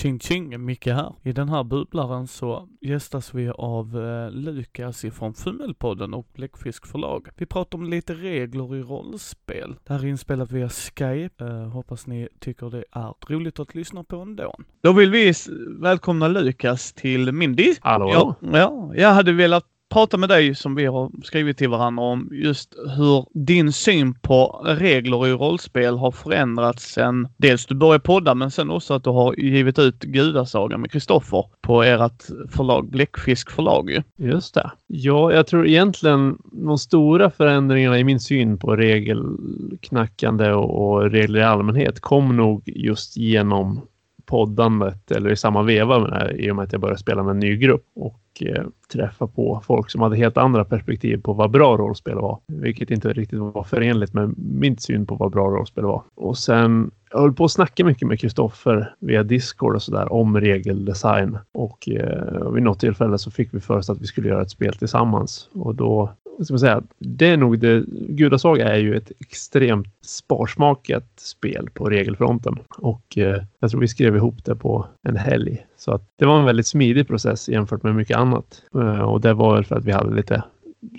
[0.00, 1.14] Ching ching, Micke här.
[1.22, 7.28] I den här bubblaren så gästas vi av eh, Lukas ifrån Fummelpodden och Bläckfisk förlag.
[7.36, 9.76] Vi pratar om lite regler i rollspel.
[9.84, 11.44] Det här är inspelat via Skype.
[11.44, 14.54] Eh, hoppas ni tycker det är roligt att lyssna på ändå.
[14.82, 15.32] Då vill vi
[15.80, 17.74] välkomna Lukas till Mindy.
[17.80, 18.34] Hallå?
[18.40, 22.28] Ja, ja, jag hade velat prata med dig som vi har skrivit till varandra om
[22.32, 28.34] just hur din syn på regler i rollspel har förändrats sen dels du började podda
[28.34, 33.50] men sen också att du har givit ut Gudasagan med Kristoffer på ert förlag Bläckfisk
[33.50, 34.02] förlag ju.
[34.16, 34.70] Just det.
[34.86, 41.40] Ja, jag tror egentligen de stora förändringarna i min syn på regelknackande och, och regler
[41.40, 43.80] i allmänhet kom nog just genom
[44.26, 47.22] poddandet eller i samma veva med det här, i och med att jag började spela
[47.22, 51.32] med en ny grupp och eh, träffa på folk som hade helt andra perspektiv på
[51.32, 52.38] vad bra rollspel var.
[52.46, 56.02] Vilket inte riktigt var förenligt med min syn på vad bra rollspel var.
[56.14, 60.40] Och sen jag höll på att snacka mycket med Kristoffer via Discord och sådär om
[60.40, 61.38] regeldesign.
[61.52, 64.50] Och eh, vid något tillfälle så fick vi för oss att vi skulle göra ett
[64.50, 65.48] spel tillsammans.
[65.52, 69.88] Och då, vad ska man säga, det är nog det, Gudasaga är ju ett extremt
[70.04, 72.58] sparsmakat spel på regelfronten.
[72.78, 75.66] Och eh, jag tror vi skrev ihop det på en helg.
[75.76, 78.62] Så att det var en väldigt smidig process jämfört med mycket annat annat.
[78.74, 80.42] Eh, och det var väl för att vi hade lite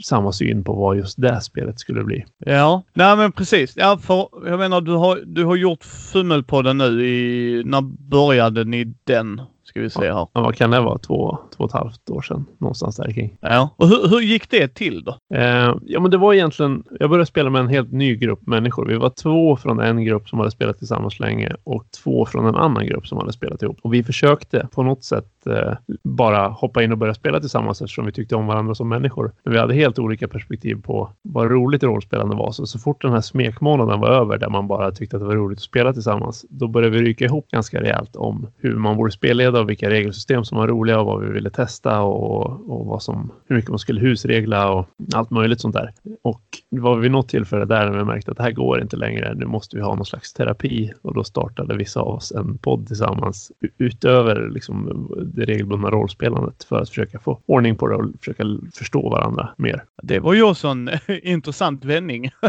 [0.03, 2.25] samma syn på vad just det spelet skulle bli.
[2.45, 3.73] Ja, nej men precis.
[3.75, 8.93] Ja, för jag menar du har, du har gjort Fummelpodden nu i, när började ni
[9.03, 9.41] den?
[9.71, 10.07] Ska vi se här.
[10.07, 10.97] Ja, vad kan det vara?
[10.97, 12.45] Två, två och ett halvt år sedan.
[12.57, 13.37] Någonstans där kring.
[13.41, 13.69] Ja.
[13.77, 15.17] Och hur, hur gick det till då?
[15.35, 18.85] Eh, ja, men det var egentligen, jag började spela med en helt ny grupp människor.
[18.85, 22.55] Vi var två från en grupp som hade spelat tillsammans länge och två från en
[22.55, 23.77] annan grupp som hade spelat ihop.
[23.81, 28.05] Och vi försökte på något sätt eh, bara hoppa in och börja spela tillsammans eftersom
[28.05, 29.31] vi tyckte om varandra som människor.
[29.43, 32.51] Men vi hade helt olika perspektiv på vad roligt rollspelande var.
[32.51, 35.35] Så, så fort den här smekmånaden var över där man bara tyckte att det var
[35.35, 39.11] roligt att spela tillsammans, då började vi ryka ihop ganska rejält om hur man borde
[39.11, 43.03] spelleda och vilka regelsystem som var roliga och vad vi ville testa och, och vad
[43.03, 45.93] som, hur mycket man skulle husregla och allt möjligt sånt där.
[46.21, 46.41] Och
[46.71, 49.33] det var vid något tillfälle där när vi märkte att det här går inte längre.
[49.35, 52.87] Nu måste vi ha någon slags terapi och då startade vissa av oss en podd
[52.87, 58.43] tillsammans utöver liksom det regelbundna rollspelandet för att försöka få ordning på det och försöka
[58.73, 59.83] förstå varandra mer.
[60.03, 60.89] Det var ju också en
[61.23, 62.31] intressant vändning.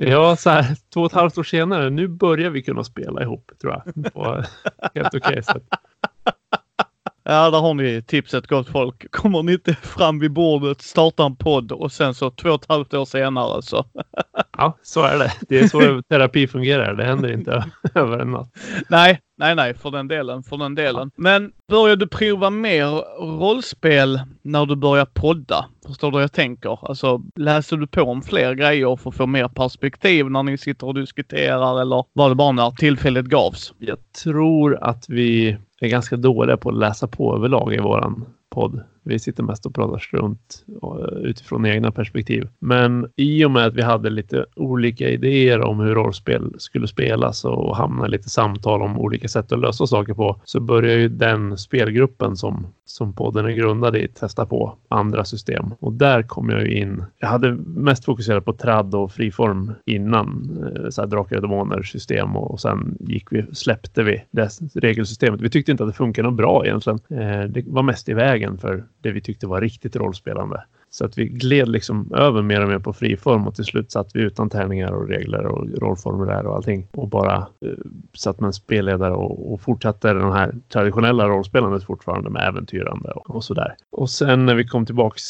[0.00, 3.52] Ja, så här två och ett halvt år senare, nu börjar vi kunna spela ihop
[3.60, 4.12] tror jag.
[4.12, 4.44] På
[4.94, 5.62] helt okej sätt.
[7.30, 9.10] Ja, där har ni tipset gott folk.
[9.10, 12.68] Kommer ni inte fram vid bordet, starta en podd och sen så två och ett
[12.68, 13.84] halvt år senare så.
[14.56, 15.32] Ja, så är det.
[15.48, 16.94] Det är så terapi fungerar.
[16.94, 18.50] Det händer inte över en natt.
[18.88, 21.10] Nej, nej, nej, för den delen, för den delen.
[21.16, 22.86] Men började du prova mer
[23.38, 25.66] rollspel när du började podda?
[25.86, 26.88] Förstår du vad jag tänker?
[26.88, 30.86] Alltså, läste du på om fler grejer för att få mer perspektiv när ni sitter
[30.86, 33.74] och diskuterar eller var det bara när tillfället gavs?
[33.78, 38.80] Jag tror att vi är ganska dåliga på att läsa på överlag i våran podd.
[39.08, 42.48] Vi sitter mest och pratar strunt eh, utifrån egna perspektiv.
[42.58, 47.44] Men i och med att vi hade lite olika idéer om hur rollspel skulle spelas
[47.44, 51.08] och hamna i lite samtal om olika sätt att lösa saker på så började ju
[51.08, 55.66] den spelgruppen som, som podden är grundad i testa på andra system.
[55.80, 57.04] Och där kom jag ju in.
[57.18, 60.58] Jag hade mest fokuserat på tradd och friform innan.
[60.76, 65.40] Eh, så här drakar och demoner system och, sen gick vi, släppte vi det regelsystemet.
[65.40, 66.98] Vi tyckte inte att det funkade något bra egentligen.
[67.10, 70.64] Eh, det var mest i vägen för det vi tyckte var riktigt rollspelande.
[70.90, 74.10] Så att vi gled liksom över mer och mer på friform och till slut satt
[74.14, 77.72] vi utan tärningar och regler och rollformulär och allting och bara eh,
[78.14, 83.30] satt med en spelledare och, och fortsatte det här traditionella rollspelandet fortfarande med äventyrande och,
[83.30, 83.76] och sådär.
[83.90, 85.22] Och sen när vi kom tillbaks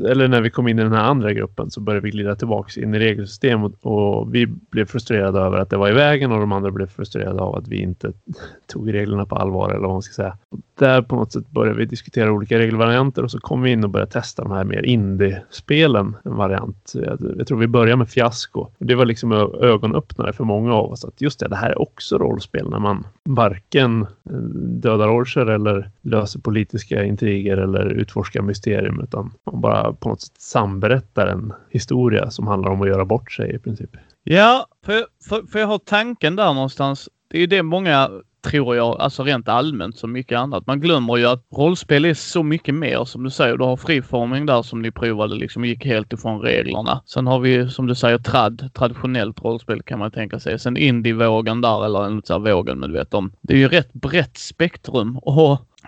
[0.00, 2.80] eller när vi kom in i den här andra gruppen så började vi glida tillbaka
[2.80, 6.40] in i regelsystemet och, och vi blev frustrerade över att det var i vägen och
[6.40, 8.12] de andra blev frustrerade av att vi inte
[8.66, 10.38] tog reglerna på allvar eller vad man ska säga.
[10.50, 13.84] Och där på något sätt började vi diskutera olika regelvarianter och så kom vi in
[13.84, 16.16] och började testa de här mer indie-spelen.
[16.24, 16.92] En variant.
[16.94, 18.60] Jag, jag tror vi började med fiasko.
[18.60, 21.82] Och det var liksom ögonöppnare för många av oss att just det, det här är
[21.82, 24.36] också rollspel när man varken eh,
[24.80, 30.40] dödar orcher eller löser politiska intriger eller utforskar mysterium utan man bara på något sätt
[30.40, 33.90] samberättar en historia som handlar om att göra bort sig i princip.
[34.24, 37.08] Ja, för, för, för jag har tanken där någonstans.
[37.28, 38.10] Det är ju det många
[38.50, 40.66] tror jag, alltså rent allmänt som mycket annat.
[40.66, 43.56] Man glömmer ju att rollspel är så mycket mer som du säger.
[43.56, 47.02] Du har friforming där som ni provade liksom gick helt ifrån reglerna.
[47.06, 50.58] Sen har vi som du säger trad, traditionellt rollspel kan man tänka sig.
[50.58, 53.32] Sen indievågen där eller en så här vågen men du vet om.
[53.40, 55.32] Det är ju rätt brett spektrum och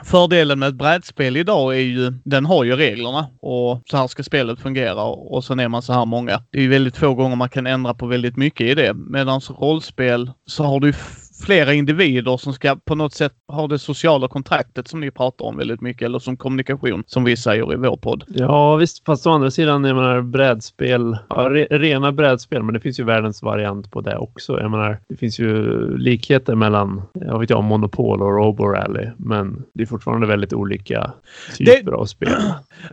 [0.05, 4.23] Fördelen med ett brädspel idag är ju, den har ju reglerna och så här ska
[4.23, 6.43] spelet fungera och sen är man så här många.
[6.51, 8.95] Det är ju väldigt få gånger man kan ändra på väldigt mycket i det.
[8.95, 10.93] Medan rollspel så har du
[11.41, 15.57] flera individer som ska på något sätt ha det sociala kontraktet som ni pratar om
[15.57, 18.25] väldigt mycket eller som kommunikation som vi säger i vår podd.
[18.29, 22.81] Ja visst, fast å andra sidan, jag menar brädspel, ja, re, rena brädspel, men det
[22.81, 24.61] finns ju världens variant på det också.
[24.61, 29.65] Jag menar, det finns ju likheter mellan, jag vet jag, Monopol och Robo Rally, men
[29.75, 31.13] det är fortfarande väldigt olika
[31.59, 32.29] typer det, av spel.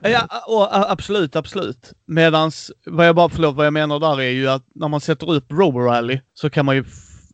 [0.02, 1.94] Ja, och, absolut, absolut.
[2.08, 5.32] Medans, vad jag bara, förlåt, vad jag menar där är ju att när man sätter
[5.34, 6.84] upp Robo Rally så kan man ju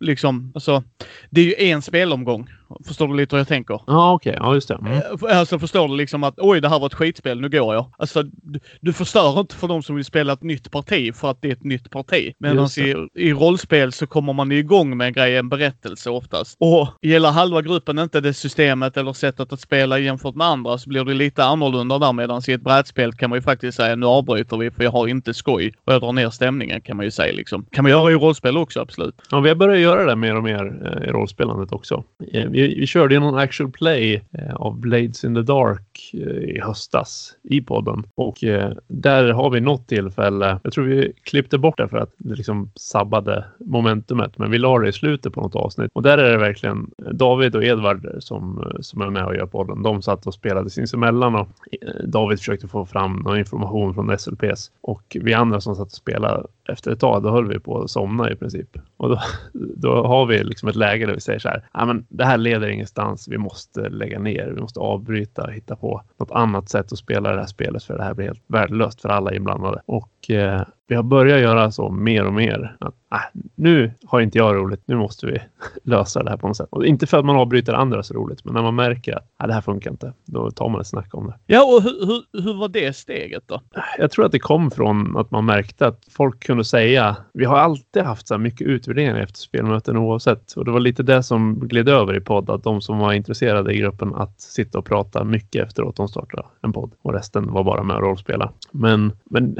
[0.01, 0.83] liksom, alltså,
[1.29, 2.49] det är ju en spelomgång.
[2.87, 3.81] Förstår du lite hur jag tänker?
[3.87, 4.31] Ja, okej.
[4.31, 4.47] Okay.
[4.47, 4.75] Ja, just det.
[4.75, 4.93] Mm.
[4.93, 7.93] Eh, alltså förstår du liksom att oj, det här var ett skitspel, nu går jag.
[7.97, 11.41] Alltså, du, du förstör inte för de som vill spela ett nytt parti för att
[11.41, 12.33] det är ett nytt parti.
[12.37, 16.57] Medan i, i rollspel så kommer man igång med en grej, en berättelse oftast.
[16.59, 20.89] Och gillar halva gruppen inte det systemet eller sättet att spela jämfört med andra så
[20.89, 22.13] blir det lite annorlunda där.
[22.13, 25.07] Medan i ett brädspel kan man ju faktiskt säga nu avbryter vi för jag har
[25.07, 27.65] inte skoj och jag drar ner stämningen kan man ju säga liksom.
[27.71, 29.15] Kan man göra i rollspel också, absolut.
[29.31, 32.03] Ja, vi har börjat göra det mer och mer eh, i rollspelandet också.
[32.33, 36.55] Eh, vi vi, vi körde någon actual play eh, av Blades in the Dark eh,
[36.55, 38.03] i höstas i podden.
[38.15, 40.59] Och eh, där har vi något tillfälle.
[40.63, 44.37] Jag tror vi klippte bort det för att det liksom sabbade momentumet.
[44.37, 45.91] Men vi la det i slutet på något avsnitt.
[45.93, 49.83] Och där är det verkligen David och Edvard som, som är med och gör podden.
[49.83, 54.71] De satt och spelade sinsemellan och eh, David försökte få fram någon information från SLPs.
[54.81, 57.89] Och vi andra som satt och spelade efter ett tag, då höll vi på att
[57.89, 58.77] somna i princip.
[58.97, 59.19] Och då,
[59.53, 62.37] då har vi liksom ett läge där vi säger så här, ja men det här
[62.37, 66.97] leder ingenstans, vi måste lägga ner, vi måste avbryta, hitta på något annat sätt att
[66.97, 69.81] spela det här spelet för det här blir helt värdelöst för alla inblandade.
[69.85, 72.75] Och eh, vi har börjat göra så mer och mer.
[72.79, 75.41] Att, äh, nu har inte jag roligt, nu måste vi
[75.83, 76.67] lösa det här på något sätt.
[76.69, 79.53] Och inte för att man avbryter andras roligt, men när man märker att äh, det
[79.53, 81.33] här funkar inte, då tar man ett snack om det.
[81.45, 83.61] Ja, och hur, hur, hur var det steget då?
[83.97, 87.57] Jag tror att det kom från att man märkte att folk kunde säga, vi har
[87.57, 90.53] alltid haft så här mycket utvärderingar efter spelmöten oavsett.
[90.53, 93.73] Och det var lite det som gled över i podd, att de som var intresserade
[93.73, 97.63] i gruppen att sitta och prata mycket efteråt de startade en podd och resten var
[97.63, 98.51] bara med och rollspela.
[98.71, 99.57] Men, men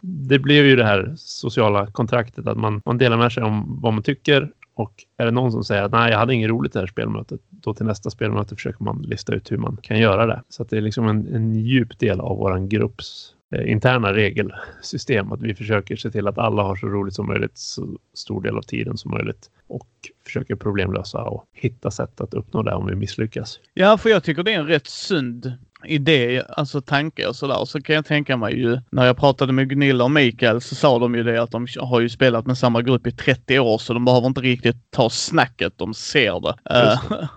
[0.00, 3.92] det blev ju det här sociala kontraktet att man, man delar med sig om vad
[3.92, 6.80] man tycker och är det någon som säger att nej, jag hade inget roligt det
[6.80, 10.42] här spelmötet, då till nästa spelmöte försöker man lista ut hur man kan göra det.
[10.48, 15.32] Så att det är liksom en, en djup del av våran grupps Eh, interna regelsystem.
[15.32, 18.56] Att vi försöker se till att alla har så roligt som möjligt så stor del
[18.56, 19.88] av tiden som möjligt och
[20.24, 23.60] försöker problemlösa och hitta sätt att uppnå det om vi misslyckas.
[23.74, 25.52] Ja, för jag tycker det är en rätt sund
[25.84, 27.64] idé, alltså tanke och sådär.
[27.64, 30.98] Så kan jag tänka mig ju när jag pratade med Gunilla och Mikael så sa
[30.98, 33.92] de ju det att de har ju spelat med samma grupp i 30 år så
[33.92, 36.54] de behöver inte riktigt ta snacket, de ser det.
[36.74, 37.28] Uh,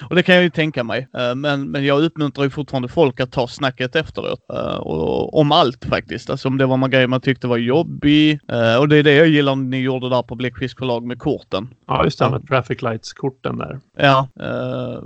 [0.08, 1.08] och det kan jag ju tänka mig.
[1.18, 4.40] Uh, men, men jag uppmuntrar ju fortfarande folk att ta snacket efteråt.
[4.52, 6.30] Uh, och, om allt faktiskt.
[6.30, 8.40] Alltså om det var någon grej man tyckte var jobbig.
[8.80, 11.68] och det är det jag gillar ni gjorde där på Bläckfisk förlag med korten.
[11.86, 13.80] Ja, just det med traffic lights-korten där.
[13.96, 14.28] Ja,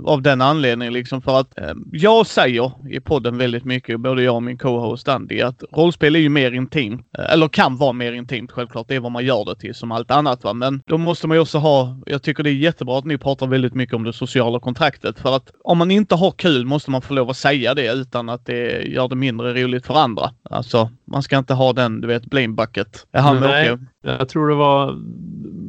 [0.05, 1.57] av den anledningen liksom för att
[1.91, 6.19] jag säger i podden väldigt mycket, både jag och min co-host Andy, att rollspel är
[6.19, 7.07] ju mer intimt.
[7.17, 8.87] Eh, eller kan vara mer intimt självklart.
[8.87, 10.53] Det är vad man gör det till som allt annat va.
[10.53, 13.47] Men då måste man ju också ha, jag tycker det är jättebra att ni pratar
[13.47, 15.19] väldigt mycket om det sociala kontraktet.
[15.19, 18.29] För att om man inte har kul måste man få lov att säga det utan
[18.29, 20.31] att det gör det mindre roligt för andra.
[20.49, 23.07] Alltså, man ska inte ha den, du vet, blame bucket.
[23.13, 24.95] Han Nej, jag tror det var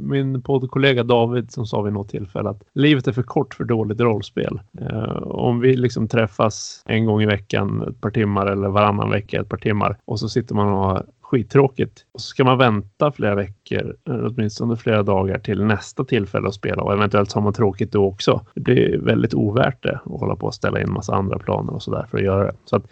[0.05, 4.01] min poddkollega David som sa vid något tillfälle att livet är för kort för dåligt
[4.01, 4.61] rollspel.
[4.81, 9.41] Eh, om vi liksom träffas en gång i veckan ett par timmar eller varannan vecka
[9.41, 12.07] ett par timmar och så sitter man och har skittråkigt.
[12.13, 16.55] Och så ska man vänta flera veckor, eller åtminstone flera dagar till nästa tillfälle att
[16.55, 18.41] spela och eventuellt har man tråkigt då också.
[18.55, 21.83] Det blir väldigt ovärt det att hålla på och ställa in massa andra planer och
[21.83, 22.53] sådär för att göra det.
[22.65, 22.85] Så att,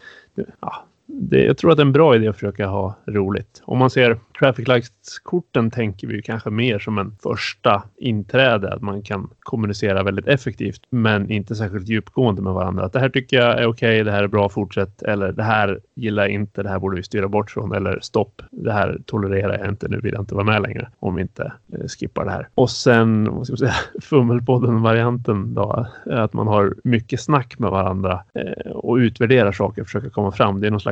[0.61, 3.62] ja, det, jag tror att det är en bra idé att försöka ha roligt.
[3.64, 9.02] Om man ser traffic lights-korten tänker vi kanske mer som en första inträde, att man
[9.02, 12.85] kan kommunicera väldigt effektivt men inte särskilt djupgående med varandra.
[12.85, 15.42] Att det här tycker jag är okej, okay, det här är bra, fortsätt eller det
[15.42, 18.99] här gillar jag inte, det här borde vi styra bort från eller stopp, det här
[19.06, 22.25] tolererar jag inte, nu vill jag inte vara med längre om vi inte eh, skippar
[22.25, 22.49] det här.
[22.54, 28.23] Och sen, vad ska man säga, fummelpodden-varianten då, att man har mycket snack med varandra
[28.35, 30.61] eh, och utvärderar saker, försöker komma fram.
[30.61, 30.92] Det är någon slags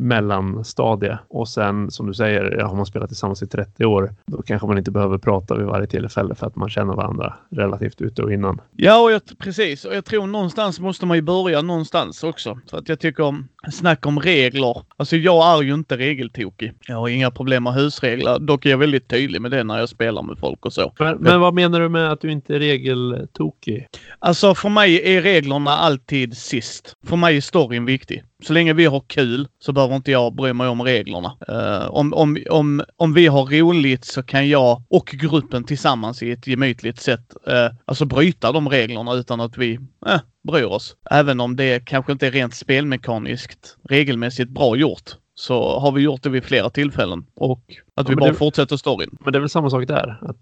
[0.00, 4.42] mellanstadie och sen som du säger, ja, har man spelat tillsammans i 30 år, då
[4.42, 8.22] kanske man inte behöver prata vid varje tillfälle för att man känner varandra relativt ute
[8.22, 8.60] och innan.
[8.76, 9.84] Ja, och jag, precis.
[9.84, 12.58] Och jag tror någonstans måste man ju börja någonstans också.
[12.66, 14.82] Så att jag tycker om snack om regler.
[14.96, 16.72] Alltså jag är ju inte regeltokig.
[16.86, 18.38] Jag har inga problem med husregler.
[18.38, 20.92] Dock är jag väldigt tydlig med det när jag spelar med folk och så.
[20.98, 23.86] Men, men vad menar du med att du inte är regeltokig?
[24.18, 26.94] Alltså för mig är reglerna alltid sist.
[27.06, 28.22] För mig är storyn viktig.
[28.42, 31.36] Så länge vi har kul så behöver inte jag bry mig om reglerna.
[31.48, 36.30] Uh, om, om, om, om vi har roligt så kan jag och gruppen tillsammans i
[36.30, 40.18] ett gemytligt sätt uh, alltså bryta de reglerna utan att vi uh,
[40.48, 40.96] bryr oss.
[41.10, 46.22] Även om det kanske inte är rent spelmekaniskt regelmässigt bra gjort så har vi gjort
[46.22, 49.16] det vid flera tillfällen och att ja, vi bara det, fortsätter storyn.
[49.20, 50.18] Men det är väl samma sak där?
[50.22, 50.36] Att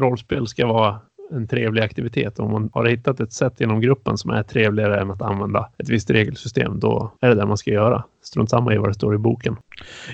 [0.00, 2.38] rollspel ska vara en trevlig aktivitet.
[2.38, 5.88] Om man har hittat ett sätt inom gruppen som är trevligare än att använda ett
[5.88, 9.14] visst regelsystem, då är det det man ska göra strunt samma i vad det står
[9.14, 9.56] i boken.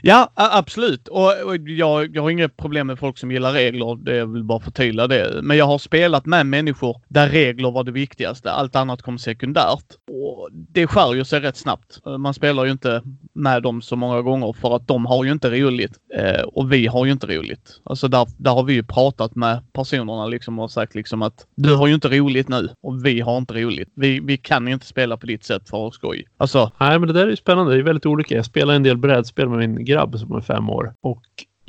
[0.02, 1.08] Ja, absolut.
[1.08, 4.04] Och, och jag, jag har inget problem med folk som gillar regler.
[4.04, 5.40] Det är väl bara förtydliga det.
[5.42, 8.50] Men jag har spelat med människor där regler var det viktigaste.
[8.50, 9.84] Allt annat kom sekundärt.
[10.10, 12.00] Och det skär ju sig rätt snabbt.
[12.18, 13.02] Man spelar ju inte
[13.32, 15.92] med dem så många gånger för att de har ju inte roligt.
[16.14, 17.80] Eh, och vi har ju inte roligt.
[17.84, 21.74] Alltså där, där har vi ju pratat med personerna liksom och sagt liksom att du
[21.74, 23.88] har ju inte roligt nu och vi har inte roligt.
[23.96, 26.24] Vi, vi kan inte spela på ditt sätt för att skoj.
[26.36, 26.70] Alltså.
[26.80, 27.72] Nej, men det där är ju spännande.
[27.72, 28.34] Det är väldigt lite olika.
[28.34, 31.22] Jag spelar en del brädspel med min grabb som är fem år och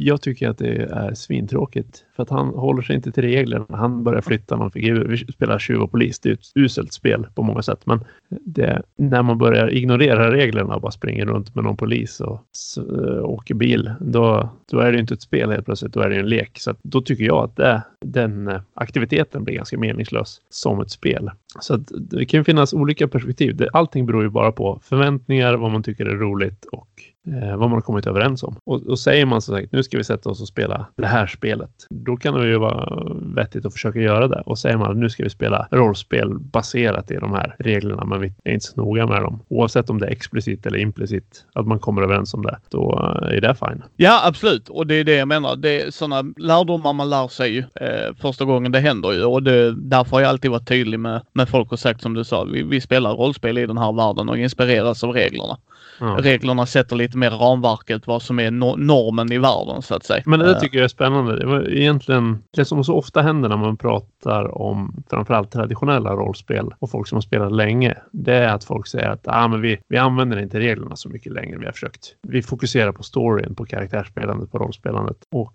[0.06, 3.66] jag tycker att det är svintråkigt för att han håller sig inte till reglerna.
[3.70, 5.06] Han börjar flytta någon figur.
[5.06, 6.20] Vi spelar tjuv och polis.
[6.20, 7.86] Det är ett uselt spel på många sätt.
[7.86, 12.42] Men det, när man börjar ignorera reglerna och bara springer runt med någon polis och
[12.78, 13.92] eh, åker bil.
[14.00, 15.94] Då, då är det inte ett spel helt plötsligt.
[15.94, 16.60] Då är det en lek.
[16.60, 21.32] Så då tycker jag att det, den eh, aktiviteten blir ganska meningslös som ett spel.
[21.60, 23.68] Så att det kan finnas olika perspektiv.
[23.74, 27.72] Allting beror ju bara på förväntningar, vad man tycker är roligt och eh, vad man
[27.72, 28.56] har kommit överens om.
[28.66, 31.28] Och, och säger man så sagt, nu ska vi sätta oss och spela det här
[31.28, 31.70] spelet.
[31.90, 34.42] Då kan det ju vara vettigt att försöka göra det.
[34.46, 38.34] Och säger man nu ska vi spela rollspel baserat i de här reglerna, men vi
[38.44, 39.40] är inte så noga med dem.
[39.48, 43.00] Oavsett om det är explicit eller implicit, att man kommer överens om det, då
[43.32, 43.84] är det fine.
[43.96, 44.70] Ja, absolut.
[44.70, 45.56] Och det är det jag menar.
[45.56, 49.24] Det är sådana lärdomar man lär sig eh, första gången det händer ju.
[49.24, 52.24] Och det, därför har jag alltid varit tydlig med, med folk och sagt som du
[52.24, 55.58] sa, vi, vi spelar rollspel i den här världen och inspireras av reglerna.
[56.00, 56.18] Ja.
[56.20, 60.24] Reglerna sätter lite mer ramverket vad som är no normen i världen så att säga.
[60.26, 61.40] Men det tycker jag är spännande.
[61.40, 66.74] Det var egentligen det som så ofta händer när man pratar om framförallt traditionella rollspel
[66.80, 67.98] och folk som har spelat länge.
[68.12, 71.32] Det är att folk säger att ah, men vi, vi använder inte reglerna så mycket
[71.32, 71.58] längre.
[71.58, 72.16] Vi har försökt.
[72.22, 75.54] Vi fokuserar på storyn, på karaktärsspelandet, på rollspelandet och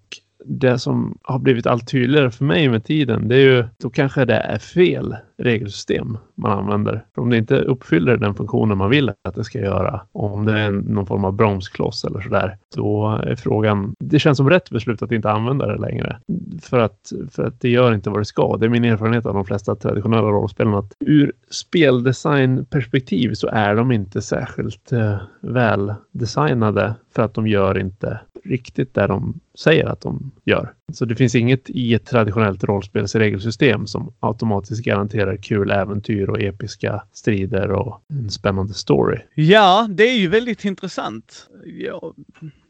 [0.48, 4.24] det som har blivit allt tydligare för mig med tiden, det är ju då kanske
[4.24, 7.04] det är fel regelsystem man använder.
[7.14, 10.58] För om det inte uppfyller den funktionen man vill att det ska göra, om det
[10.58, 15.02] är någon form av bromskloss eller sådär, då är frågan, det känns som rätt beslut
[15.02, 16.20] att inte använda det längre.
[16.62, 18.56] För att, för att det gör inte vad det ska.
[18.56, 23.92] Det är min erfarenhet av de flesta traditionella rollspelen att ur speldesignperspektiv så är de
[23.92, 30.00] inte särskilt eh, väl designade för att de gör inte riktigt det de säger att
[30.00, 30.72] de gör.
[30.92, 37.02] Så det finns inget i ett traditionellt rollspelsregelsystem som automatiskt garanterar kul äventyr och episka
[37.12, 39.18] strider och en spännande story.
[39.34, 41.48] Ja, det är ju väldigt intressant.
[41.64, 42.14] Ja,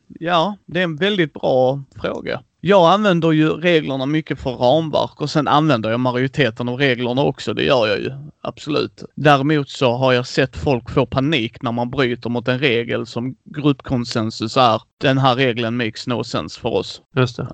[0.09, 2.43] ja det är en väldigt bra fråga.
[2.61, 7.55] Jag använder ju reglerna mycket för ramverk och sen använder jag majoriteten av reglerna också.
[7.55, 8.11] Det gör jag ju.
[8.41, 9.05] Absolut.
[9.15, 13.37] Däremot så har jag sett folk få panik när man bryter mot en regel som
[13.45, 14.83] gruppkonsensus är.
[14.99, 17.03] Den här regeln makes no sense för oss.
[17.17, 17.49] Just det.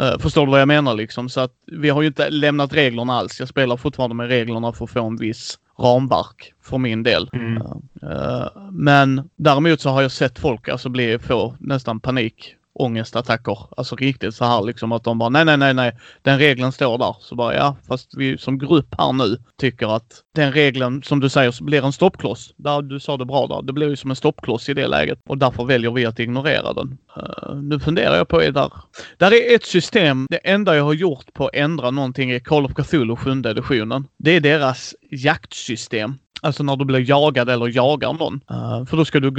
[0.00, 1.28] Uh, förstår du vad jag menar liksom?
[1.28, 3.40] Så att vi har ju inte lämnat reglerna alls.
[3.40, 7.30] Jag spelar fortfarande med reglerna för att få en viss ramverk för min del.
[7.32, 7.56] Mm.
[7.56, 13.58] Uh, men däremot så har jag sett folk alltså bli, få nästan panik ångestattacker.
[13.76, 15.98] Alltså riktigt så här liksom att de bara nej, nej, nej, nej.
[16.22, 17.16] Den regeln står där.
[17.20, 21.28] Så bara ja, fast vi som grupp här nu tycker att den regeln som du
[21.28, 22.54] säger blir en stoppkloss.
[22.56, 23.62] Där, du sa det bra där.
[23.62, 26.72] Det blir ju som en stoppkloss i det läget och därför väljer vi att ignorera
[26.72, 26.98] den.
[27.16, 28.72] Uh, nu funderar jag på är där.
[29.16, 30.26] Där är ett system.
[30.30, 34.06] Det enda jag har gjort på att ändra någonting är Call of Cthulhu sjunde editionen.
[34.18, 36.14] Det är deras jaktsystem.
[36.42, 38.34] Alltså när du blir jagad eller jagar någon.
[38.34, 39.30] Uh, för då ska du,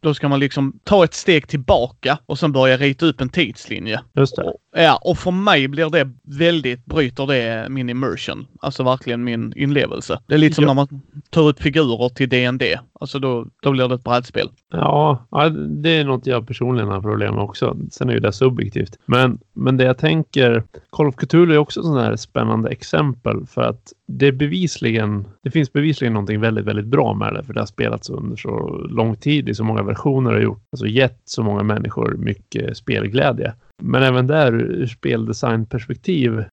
[0.00, 4.00] då ska man liksom ta ett steg tillbaka och sen börja rita upp en tidslinje.
[4.16, 4.42] Just det.
[4.42, 8.46] Och, ja, och för mig blir det väldigt, bryter det min immersion.
[8.60, 10.20] Alltså verkligen min inlevelse.
[10.26, 10.68] Det är lite som ja.
[10.68, 12.62] när man tar ut figurer till DND.
[13.00, 14.48] Alltså då, då blir det ett brädspel.
[14.72, 17.76] Ja, ja, det är något jag personligen har problem med också.
[17.90, 18.98] Sen är ju det subjektivt.
[19.06, 23.62] Men, men det jag tänker, Call of Cthulhu är också sådana här spännande exempel för
[23.62, 27.60] att det är bevisligen, det finns bevisligen någonting väldigt, väldigt bra med det för det
[27.60, 31.42] har spelats under så lång tid i så många versioner och gjort, alltså gett så
[31.42, 33.52] många människor mycket spelglädje.
[33.82, 36.44] Men även där ur speldesignperspektiv.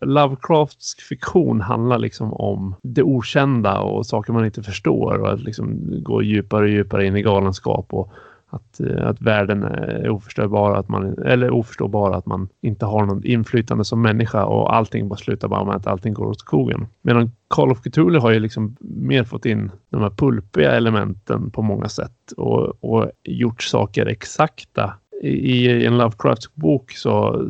[0.00, 5.80] Lovecrafts fiktion handlar liksom om det okända och saker man inte förstår och att liksom
[6.02, 8.12] gå djupare och djupare in i galenskap och
[8.50, 13.24] att, eh, att världen är oförstörbar, att man, eller oförståbar, att man inte har något
[13.24, 16.86] inflytande som människa och allting bara slutar bara med att allting går åt skogen.
[17.02, 21.62] Medan Call of Cthulhu har ju liksom mer fått in de här pulpiga elementen på
[21.62, 27.46] många sätt och, och gjort saker exakta i en Lovecraft-bok så,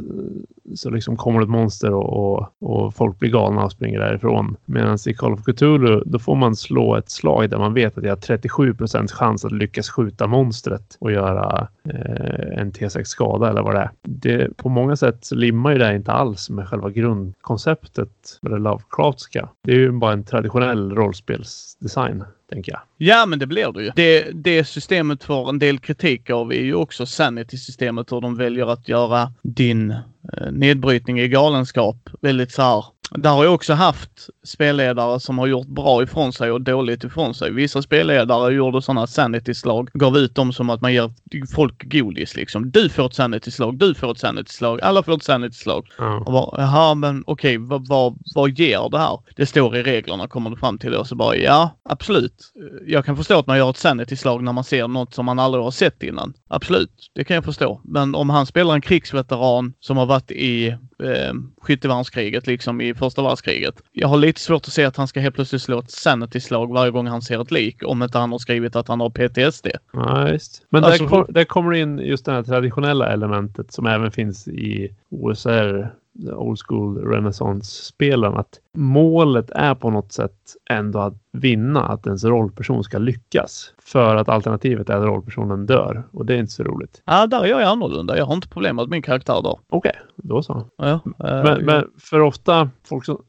[0.75, 4.57] så liksom kommer det ett monster och, och, och, folk blir galna och springer därifrån.
[4.65, 8.05] Medan i Call of Cthulhu då får man slå ett slag där man vet att
[8.05, 13.51] jag har 37 procents chans att lyckas skjuta monstret och göra eh, en T6 skada
[13.51, 13.91] eller vad det är.
[14.03, 18.59] Det, på många sätt så limmar ju det inte alls med själva grundkonceptet med det
[18.59, 19.49] Lovecraftska.
[19.63, 22.81] Det är ju bara en traditionell rollspelsdesign tänker jag.
[22.97, 23.91] Ja, men det blir det ju.
[23.97, 28.67] Det, det systemet får en del kritik av är ju också Sanity-systemet, hur de väljer
[28.67, 29.95] att göra din
[30.33, 35.47] Eh, nedbrytning i galenskap väldigt så här där har jag också haft spelledare som har
[35.47, 37.53] gjort bra ifrån sig och dåligt ifrån sig.
[37.53, 41.11] Vissa spelledare gjorde sådana sanity-slag, gav ut dem som att man ger
[41.55, 42.71] folk godis liksom.
[42.71, 45.89] Du får ett sanity-slag, du får ett sanity-slag, alla får ett sanity-slag.
[45.99, 46.23] Mm.
[46.23, 49.19] Och bara, jaha men okej, okay, vad, vad, vad ger det här?
[49.37, 52.53] Det står i reglerna kommer du fram till det och så bara ja, absolut.
[52.87, 55.65] Jag kan förstå att man gör ett sanity-slag när man ser något som man aldrig
[55.65, 56.35] har sett innan.
[56.49, 57.81] Absolut, det kan jag förstå.
[57.85, 63.23] Men om han spelar en krigsveteran som har varit i eh, skyttevärnskriget liksom i första
[63.23, 63.83] världskriget.
[63.93, 66.91] Jag har lite svårt att se att han ska helt plötsligt slå ett sanity-slag varje
[66.91, 69.67] gång han ser ett lik om inte han har skrivit att han har PTSD.
[69.93, 70.63] Ja, just.
[70.71, 74.49] Men alltså, där, kom, där kommer in just det här traditionella elementet som även finns
[74.49, 75.95] i OSR
[76.27, 82.85] old school renaissance-spelen att målet är på något sätt ändå att vinna, att ens rollperson
[82.85, 83.73] ska lyckas.
[83.79, 87.03] För att alternativet är att rollpersonen dör och det är inte så roligt.
[87.05, 88.19] Ja, där är jag annorlunda.
[88.19, 89.59] Jag har inte problem med att min karaktär dör.
[89.69, 90.65] Okej, okay, då så.
[90.77, 93.23] Ja, äh, men, men, för ofta folk som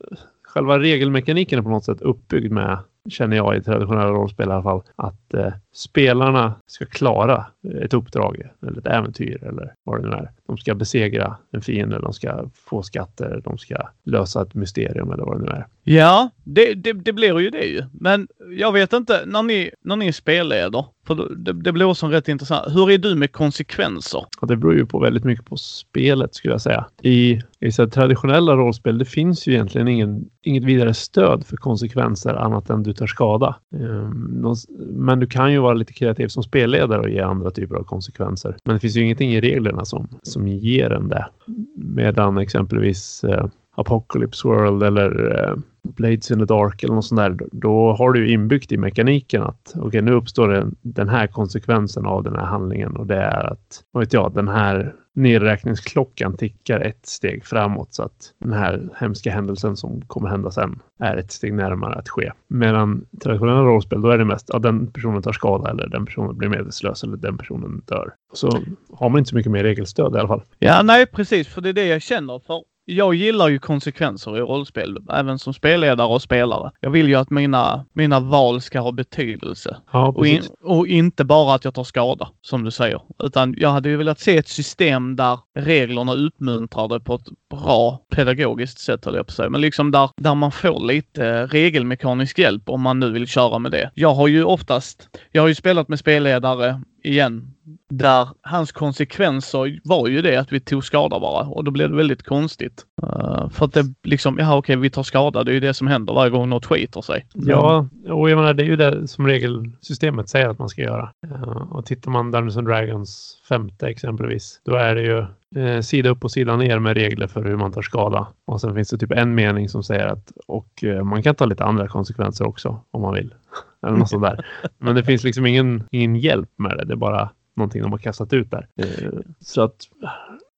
[0.43, 2.77] själva regelmekaniken är på något sätt uppbyggd med
[3.09, 7.45] känner jag i traditionella rollspel i alla fall, att eh, spelarna ska klara
[7.81, 10.31] ett uppdrag eller ett äventyr eller vad det nu är.
[10.47, 15.23] De ska besegra en fiende, de ska få skatter, de ska lösa ett mysterium eller
[15.23, 15.65] vad det nu är.
[15.83, 17.83] Ja, det, det, det blir ju det ju.
[17.93, 22.27] Men jag vet inte, när ni, när ni spelleder, för det, det blir också rätt
[22.27, 22.75] intressant.
[22.75, 24.25] Hur är du med konsekvenser?
[24.41, 26.85] Ja, det beror ju på väldigt mycket på spelet skulle jag säga.
[27.01, 32.33] I, i så traditionella rollspel, det finns ju egentligen ingen, inget vidare stöd för konsekvenser
[32.33, 33.55] annat än du tar skada.
[33.75, 34.55] Um,
[34.89, 38.55] men du kan ju vara lite kreativ som spelledare och ge andra typer av konsekvenser.
[38.63, 41.27] Men det finns ju ingenting i reglerna som, som ger en det.
[41.75, 47.37] Medan exempelvis uh, Apocalypse World eller uh, Blades in the Dark eller något sånt där,
[47.51, 52.05] då har du inbyggt i mekaniken att okej, okay, nu uppstår det den här konsekvensen
[52.05, 56.79] av den här handlingen och det är att, vad vet jag, den här nedräkningsklockan tickar
[56.79, 61.31] ett steg framåt så att den här hemska händelsen som kommer hända sen är ett
[61.31, 62.31] steg närmare att ske.
[62.47, 66.37] Medan traditionella rollspel, då är det mest att den personen tar skada eller den personen
[66.37, 68.13] blir medvetslös eller den personen dör.
[68.33, 68.49] Så
[68.93, 70.41] har man inte så mycket mer regelstöd i alla fall.
[70.59, 72.39] Ja, nej precis, för det är det jag känner.
[72.39, 76.71] För jag gillar ju konsekvenser i rollspel, även som spelledare och spelare.
[76.79, 79.77] Jag vill ju att mina, mina val ska ha betydelse.
[79.91, 83.01] Ja, och, in, och, inte bara att jag tar skada, som du säger.
[83.23, 88.79] Utan jag hade ju velat se ett system där reglerna uppmuntrade på ett bra pedagogiskt
[88.79, 89.49] sätt, höll jag på att säga.
[89.49, 93.71] Men liksom där, där man får lite regelmekanisk hjälp om man nu vill köra med
[93.71, 93.91] det.
[93.93, 97.53] Jag har ju oftast, jag har ju spelat med spelledare igen
[97.89, 101.95] där hans konsekvenser var ju det att vi tog skada bara och då blev det
[101.95, 102.85] väldigt konstigt.
[103.03, 105.87] Uh, för att det liksom, ja okej vi tar skada, det är ju det som
[105.87, 107.25] händer varje gång något skiter sig.
[107.33, 111.11] Ja, och jag menar det är ju det som regelsystemet säger att man ska göra.
[111.25, 115.25] Uh, och tittar man Dungeons and Dragons femte exempelvis, då är det ju
[115.63, 118.27] uh, sida upp och sida ner med regler för hur man tar skada.
[118.47, 121.63] Och sen finns det typ en mening som säger att och man kan ta lite
[121.63, 123.33] andra konsekvenser också om man vill.
[123.87, 124.45] Eller något sånt där.
[124.77, 126.85] Men det finns liksom ingen, ingen hjälp med det.
[126.85, 128.67] Det är bara någonting de har kastat ut där.
[128.75, 129.75] Eh, så att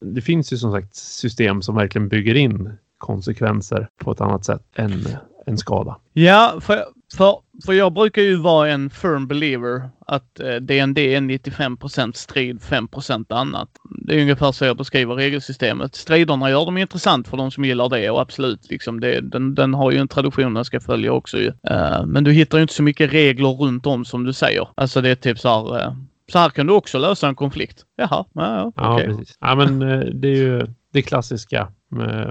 [0.02, 4.62] det finns ju som sagt system som verkligen bygger in konsekvenser på ett annat sätt
[4.76, 5.06] än
[5.46, 5.98] en skada.
[6.14, 6.84] Ja, för,
[7.18, 7.36] för,
[7.66, 13.34] för jag brukar ju vara en firm believer att eh, DND är 95% strid, 5%
[13.34, 13.70] annat.
[14.08, 15.96] Det är ungefär så jag beskriver regelsystemet.
[15.96, 19.74] Striderna gör dem intressant för de som gillar det och absolut, liksom det, den, den
[19.74, 21.48] har ju en tradition den ska följa också ju.
[21.48, 24.68] Uh, men du hittar ju inte så mycket regler runt om som du säger.
[24.76, 25.94] Alltså det är typ så här uh,
[26.32, 27.86] så här kan du också lösa en konflikt.
[27.96, 29.06] Jaha, ja, ja, okay.
[29.06, 29.38] ja precis.
[29.40, 31.72] Ja, men eh, det är ju det klassiska.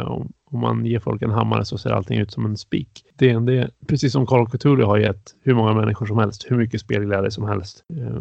[0.07, 3.05] Om, om man ger folk en hammare så ser allting ut som en spik.
[3.17, 6.81] DND, precis som Call of Cthulhu har gett hur många människor som helst, hur mycket
[6.81, 7.85] spelglädje som helst.
[7.97, 8.21] Eh,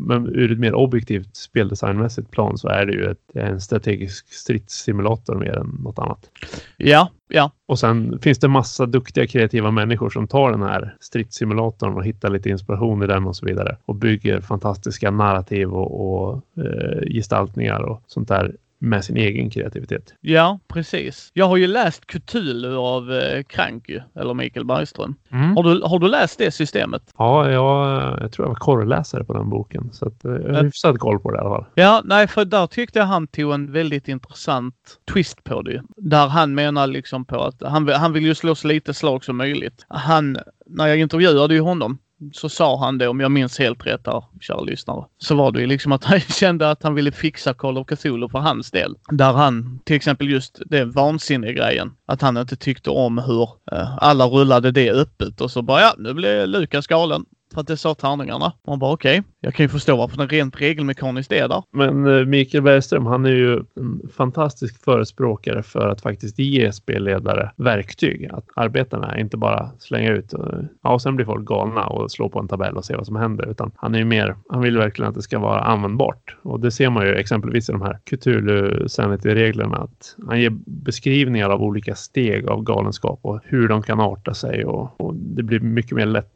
[0.00, 5.34] men ur ett mer objektivt speldesignmässigt plan så är det ju ett, en strategisk stridssimulator
[5.34, 6.30] mer än något annat.
[6.76, 7.50] Ja, ja.
[7.66, 12.30] Och sen finns det massa duktiga kreativa människor som tar den här stridssimulatorn och hittar
[12.30, 17.80] lite inspiration i den och så vidare och bygger fantastiska narrativ och, och eh, gestaltningar
[17.80, 20.14] och sånt där med sin egen kreativitet.
[20.20, 21.30] Ja, precis.
[21.34, 25.14] Jag har ju läst Cthulhu av eh, Kranky, eller Mikael Bergström.
[25.30, 25.56] Mm.
[25.56, 27.02] Har, du, har du läst det systemet?
[27.18, 29.92] Ja, jag, jag tror jag var korreläsare på den boken.
[29.92, 31.64] Så att, eh, jag har hyfsat koll på det i alla fall.
[31.74, 34.74] Ja, nej, för där tyckte jag han tog en väldigt intressant
[35.12, 35.82] twist på det.
[35.96, 39.36] Där han menar liksom på att han, han vill ju slå så lite slag som
[39.36, 39.86] möjligt.
[39.88, 41.98] Han, när jag intervjuade ju honom
[42.32, 45.60] så sa han det, om jag minns helt rätt här, kära lyssnare, så var det
[45.60, 48.94] ju liksom att han kände att han ville fixa Call of Cthulhu för hans del.
[49.10, 53.98] Där han, till exempel just det vansinniga grejen, att han inte tyckte om hur eh,
[53.98, 57.24] alla rullade det öppet och så bara ja, nu blev Lukas galen.
[57.54, 58.52] För att det sa tärningarna.
[58.66, 61.62] Man bara okej, jag kan ju förstå varför den rent regelmekaniskt är där.
[61.70, 67.50] Men eh, Mikael Bergström, han är ju en fantastisk förespråkare för att faktiskt ge spelledare
[67.56, 69.20] verktyg att arbeta med.
[69.20, 72.48] Inte bara slänga ut och, ja, och sen blir folk galna och slå på en
[72.48, 73.50] tabell och se vad som händer.
[73.50, 76.36] Utan han är ju mer, han vill verkligen att det ska vara användbart.
[76.42, 81.50] Och det ser man ju exempelvis i de här Cthulhu Sanity-reglerna att han ger beskrivningar
[81.50, 85.60] av olika steg av galenskap och hur de kan arta sig och, och det blir
[85.60, 86.26] mycket mer lätt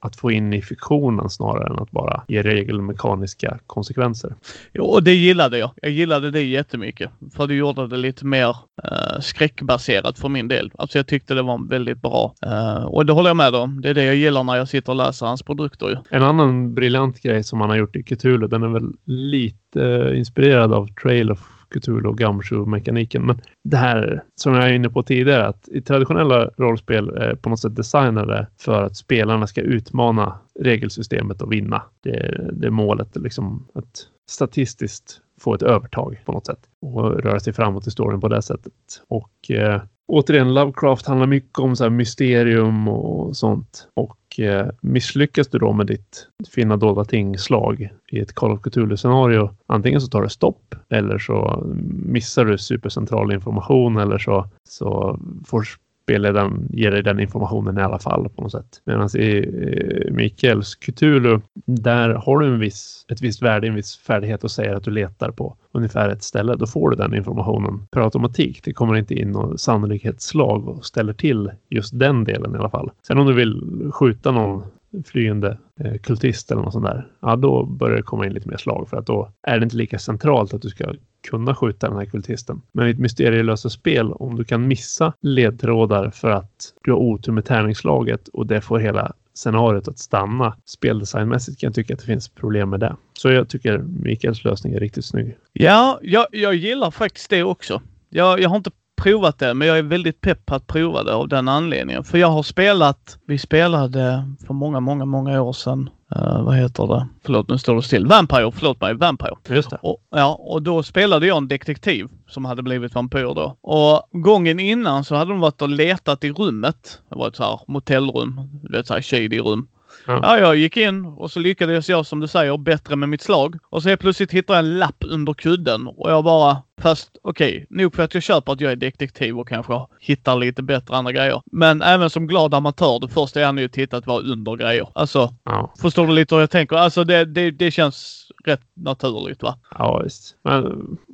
[0.00, 4.34] att få in i fiktionen snarare än att bara ge regelmekaniska konsekvenser.
[4.72, 5.70] Jo, och det gillade jag.
[5.82, 7.10] Jag gillade det jättemycket.
[7.36, 10.70] För det gjorde det lite mer eh, skräckbaserat för min del.
[10.78, 12.34] Alltså jag tyckte det var väldigt bra.
[12.46, 13.80] Eh, och det håller jag med om.
[13.80, 15.96] Det är det jag gillar när jag sitter och läser hans produkter ju.
[16.10, 20.18] En annan briljant grej som han har gjort i Cthulhu, den är väl lite eh,
[20.18, 21.40] inspirerad av Trail of
[21.72, 23.26] Cthulhu och Gumshoe-mekaniken.
[23.26, 27.48] Men det här som jag är inne på tidigare, att i traditionella rollspel är på
[27.48, 31.82] något sätt designade för att spelarna ska utmana regelsystemet och vinna.
[32.00, 37.40] Det, det är målet, liksom att statistiskt få ett övertag på något sätt och röra
[37.40, 38.72] sig framåt i storyn på det sättet.
[39.08, 43.88] Och eh, återigen, Lovecraft handlar mycket om så här mysterium och sånt.
[43.94, 49.50] Och eh, misslyckas du då med ditt finna dolda ting-slag i ett Call of Cthulhu-scenario,
[49.66, 51.66] antingen så tar det stopp eller så
[52.06, 55.64] missar du supercentral information eller så, så får
[56.02, 58.80] spelledaren ger dig den informationen i alla fall på något sätt.
[58.84, 64.44] Medan i Mikaels Cthulhu, där har du en viss, ett visst värde, en viss färdighet
[64.44, 66.56] och säger att du letar på ungefär ett ställe.
[66.56, 68.60] Då får du den informationen per automatik.
[68.64, 72.90] Det kommer inte in något sannolikhetsslag och ställer till just den delen i alla fall.
[73.06, 74.64] Sen om du vill skjuta någon
[75.04, 78.56] flyende eh, kultist eller något sånt där, ja då börjar det komma in lite mer
[78.56, 81.98] slag för att då är det inte lika centralt att du ska kunna skjuta den
[81.98, 82.62] här kultisten.
[82.72, 87.32] Men i ett mysterielösa spel, om du kan missa ledtrådar för att du har otur
[87.32, 92.06] med tärningslaget och det får hela scenariot att stanna speldesignmässigt kan jag tycka att det
[92.06, 92.96] finns problem med det.
[93.12, 95.36] Så jag tycker Mikaels lösning är riktigt snygg.
[95.52, 97.82] Ja, jag, jag gillar faktiskt det också.
[98.10, 98.70] Jag, jag har inte
[99.02, 102.04] provat det, men jag är väldigt pepp på att prova det av den anledningen.
[102.04, 106.86] För jag har spelat, vi spelade för många, många, många år sedan, eh, vad heter
[106.86, 107.08] det?
[107.24, 108.06] Förlåt, nu står det still.
[108.06, 109.34] Vampire, förlåt mig, Vampire.
[109.48, 109.78] Just det.
[109.82, 113.56] Och, ja, och då spelade jag en detektiv som hade blivit vampyr då.
[113.62, 117.00] Och gången innan så hade de varit och letat i rummet.
[117.08, 119.68] Det var ett så här motellrum, du vet så här shady rum.
[120.06, 120.20] Ja.
[120.22, 123.58] Ja, jag gick in och så lyckades jag som du säger bättre med mitt slag.
[123.70, 127.66] Och så helt plötsligt hittar jag en lapp under kudden och jag bara, fast okej,
[127.70, 131.12] nog för att jag köper att jag är detektiv och kanske hittar lite bättre andra
[131.12, 131.42] grejer.
[131.52, 134.88] Men även som glad amatör, det första jag ju tittat var under grejer.
[134.92, 136.76] Alltså, Ja, förstår du lite hur jag tänker?
[136.76, 139.58] Alltså det, det, det känns rätt naturligt va?
[139.78, 140.36] ja visst.
[140.44, 140.62] Men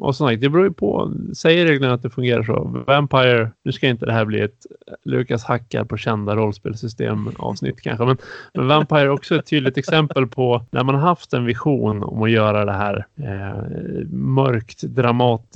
[0.01, 1.13] och som sagt, det beror ju på.
[1.37, 2.85] Säger reglerna att det fungerar så.
[2.87, 4.67] Vampire, nu ska inte det här bli ett
[5.05, 8.17] Lukas hackar på kända rollspelsystem avsnitt kanske, men,
[8.55, 12.31] men Vampire är också ett tydligt exempel på när man haft en vision om att
[12.31, 14.83] göra det här eh, mörkt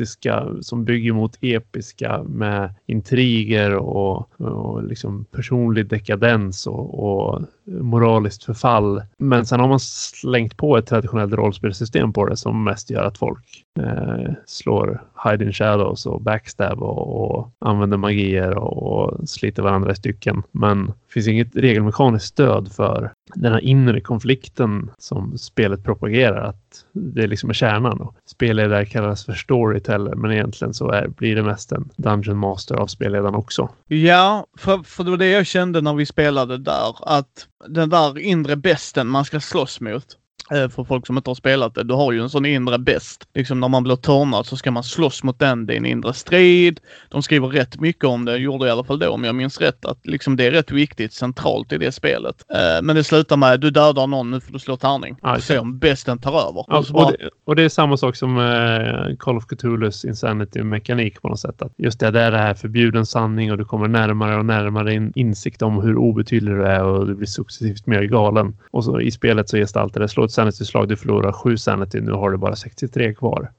[0.03, 8.45] fantastiska som bygger mot episka med intriger och, och liksom personlig dekadens och, och moraliskt
[8.45, 9.03] förfall.
[9.19, 13.19] Men sen har man slängt på ett traditionellt rollspelsystem på det som mest gör att
[13.19, 19.63] folk eh, slår hide in shadows och backstab och, och använder magier och, och sliter
[19.63, 20.43] varandra i stycken.
[20.53, 26.85] Men det finns inget regelmekaniskt stöd för den här inre konflikten som spelet propagerar att
[26.93, 28.01] det liksom är kärnan.
[28.01, 32.75] Och spelledare kallas för storyteller men egentligen så är, blir det mest en dungeon master
[32.75, 33.69] av spelledaren också.
[33.87, 36.95] Ja, för, för det var det jag kände när vi spelade där.
[37.03, 40.19] Att den där inre besten man ska slåss mot.
[40.53, 41.85] Eh, för folk som inte har spelat det.
[41.85, 43.29] Du har ju en sån inre bäst.
[43.35, 45.67] Liksom när man blir törnad så ska man slåss mot den.
[45.67, 46.81] Det är en inre strid.
[47.09, 49.85] De skriver rätt mycket om det, gjorde i alla fall då om jag minns rätt,
[49.85, 52.45] att liksom det är rätt viktigt centralt i det spelet.
[52.53, 55.17] Uh, men det slutar med du dödar någon, nu får du slå tärning.
[55.23, 56.65] Ah, Se om bästen tar över.
[56.69, 57.07] Ja, och, bara...
[57.07, 61.41] och, det, och, det, är samma sak som uh, Call of Cthulhus Insanity-mekanik på något
[61.41, 61.63] sätt.
[61.63, 64.95] Att just det, det är det här förbjuden sanning och du kommer närmare och närmare
[64.95, 68.57] in insikt om hur obetydlig du är och du blir successivt mer galen.
[68.71, 72.13] Och så i spelet så gestaltar det, slå ett sanity-slag, du förlorar sju sanity, nu
[72.13, 73.53] har du bara 63 kvar.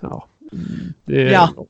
[0.00, 0.26] Ja.
[1.04, 1.66] Det, ja.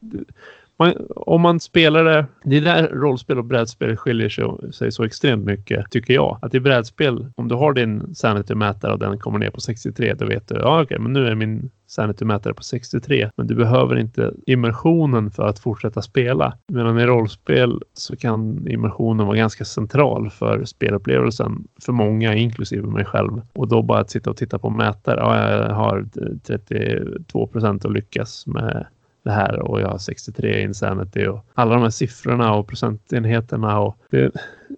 [0.80, 5.04] Man, om man spelar det, det är där rollspel och brädspel skiljer sig, sig, så
[5.04, 6.38] extremt mycket tycker jag.
[6.42, 10.26] Att i brädspel, om du har din sanity-mätare och den kommer ner på 63, då
[10.26, 13.30] vet du, ja okej, okay, men nu är min sanity-mätare på 63.
[13.36, 16.58] Men du behöver inte immersionen för att fortsätta spela.
[16.68, 23.04] Medan i rollspel så kan immersionen vara ganska central för spelupplevelsen för många, inklusive mig
[23.04, 23.40] själv.
[23.52, 25.20] Och då bara att sitta och titta på mätare.
[25.20, 26.06] Ja, jag har
[26.46, 28.86] 32 procent att lyckas med
[29.22, 33.96] det här och jag har 63 insanity och alla de här siffrorna och procentenheterna och
[34.10, 34.30] det,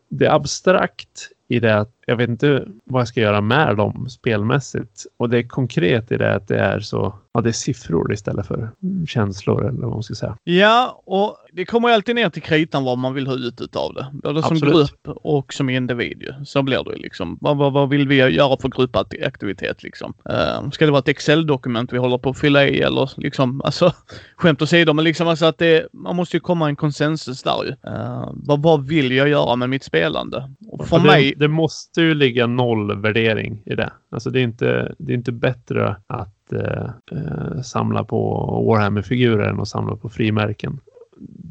[0.09, 4.09] det är abstrakt i det att jag vet inte vad jag ska göra med dem
[4.09, 5.07] spelmässigt.
[5.17, 8.47] Och det är konkret i det att det är så, ja det är siffror istället
[8.47, 8.71] för
[9.09, 10.37] känslor eller vad man ska säga.
[10.45, 14.07] Ja, och det kommer alltid ner till kritan vad man vill ha ut av det.
[14.13, 14.75] Både som Absolut.
[14.75, 16.35] grupp och som individ.
[16.45, 17.39] Så blir det liksom.
[17.41, 20.15] Vad, vad, vad vill vi göra för gruppaktivitet liksom?
[20.31, 23.93] Uh, ska det vara ett Excel-dokument vi håller på att fylla i eller liksom, alltså
[24.37, 27.91] skämt åsido, men liksom alltså att det, man måste ju komma en konsensus där ju.
[27.91, 30.51] Uh, vad, vad vill jag göra med mitt spelande?
[30.69, 31.35] Och för det, mig...
[31.37, 33.93] Det måste ju ligga noll värdering i det.
[34.11, 39.61] Alltså det är inte, det är inte bättre att eh, eh samla på Warhammer-figurer än
[39.61, 40.81] att samla på frimärken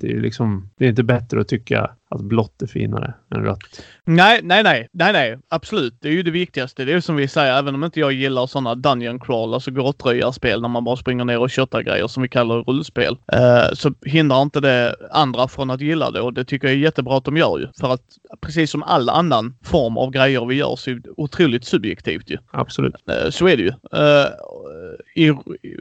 [0.01, 3.59] det är liksom, det är inte bättre att tycka att blått är finare än rött.
[4.05, 5.93] Nej, nej, nej, nej, nej, absolut.
[6.01, 6.85] Det är ju det viktigaste.
[6.85, 10.61] Det är som vi säger, även om inte jag gillar sådana dungeon crawl, alltså grottröjarspel
[10.61, 14.41] när man bara springer ner och köttar grejer som vi kallar rullspel, eh, så hindrar
[14.41, 17.37] inte det andra från att gilla det och det tycker jag är jättebra att de
[17.37, 17.67] gör ju.
[17.79, 18.03] För att
[18.41, 22.37] precis som all annan form av grejer vi gör så är det otroligt subjektivt ju.
[22.51, 22.95] Absolut.
[23.09, 23.69] Eh, så är det ju.
[23.69, 24.27] Eh,
[25.15, 25.33] i,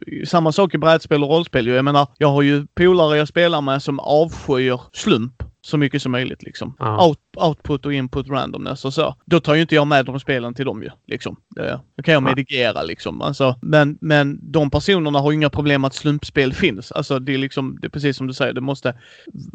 [0.06, 1.74] i, samma sak i brädspel och rollspel ju.
[1.74, 6.12] Jag menar, jag har ju polare jag spelar med som avskyr slump så mycket som
[6.12, 6.76] möjligt liksom.
[7.00, 9.14] Out, output och input randomness och så.
[9.24, 10.90] Då tar ju inte jag med de spelen till dem ju.
[11.06, 11.36] Liksom.
[11.48, 13.22] Det, då kan jag medigera liksom.
[13.22, 16.92] Alltså, men, men de personerna har ju inga problem att slumpspel finns.
[16.92, 18.94] Alltså det är liksom, det är precis som du säger, det måste,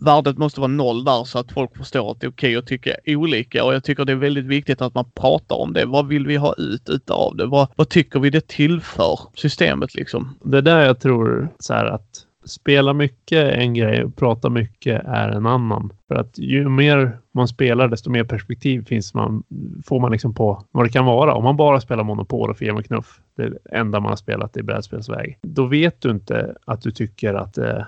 [0.05, 2.67] värdet måste vara noll där så att folk förstår att det är okej okay att
[2.67, 3.63] tycka olika.
[3.63, 5.85] Och jag tycker det är väldigt viktigt att man pratar om det.
[5.85, 7.45] Vad vill vi ha ut utav det?
[7.45, 10.35] Vad, vad tycker vi det tillför systemet liksom?
[10.43, 14.49] Det är där jag tror så här att spela mycket är en grej och prata
[14.49, 15.93] mycket är en annan.
[16.15, 19.43] För att ju mer man spelar desto mer perspektiv finns man,
[19.85, 21.33] får man liksom på vad det kan vara.
[21.33, 24.63] Om man bara spelar Monopol och Fia med knuff, det enda man har spelat i
[24.63, 27.83] brädspelsväg, då vet du inte att du tycker att, äh,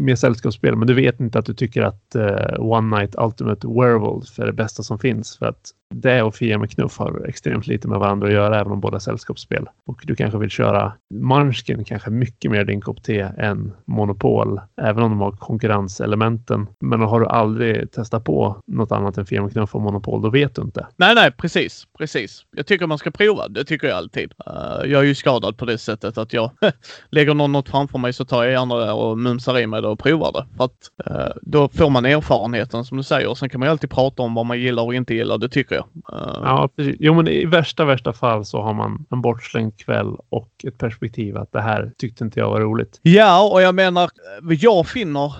[0.00, 4.38] mer sällskapsspel, men du vet inte att du tycker att äh, One Night Ultimate Werewolf
[4.38, 5.38] är det bästa som finns.
[5.38, 8.72] För att det och Fia med knuff har extremt lite med varandra att göra, även
[8.72, 9.66] om båda sällskapsspel.
[9.86, 15.02] Och du kanske vill köra Munchkin kanske mycket mer din kopp te än Monopol, även
[15.02, 16.66] om de har konkurrenselement konkurrenselementen.
[16.80, 20.30] Men har du aldrig testat på något annat än Fia med knuff och Monopol, då
[20.30, 20.86] vet du inte.
[20.96, 22.44] Nej, nej, precis, precis.
[22.56, 23.48] Jag tycker man ska prova.
[23.48, 24.32] Det tycker jag alltid.
[24.46, 26.50] Uh, jag är ju skadad på det sättet att jag
[27.10, 29.88] lägger någon något framför mig så tar jag gärna det och mumsar i mig det
[29.88, 30.46] och provar det.
[30.56, 33.34] För att uh, då får man erfarenheten som du säger.
[33.34, 35.38] Sen kan man ju alltid prata om vad man gillar och inte gillar.
[35.38, 35.84] Det tycker jag.
[36.12, 36.96] Uh, ja, precis.
[37.00, 41.36] Jo, men i värsta, värsta fall så har man en bortslängd kväll och ett perspektiv
[41.36, 43.00] att det här tyckte inte jag var roligt.
[43.02, 44.10] Ja, och jag menar,
[44.42, 45.32] jag finner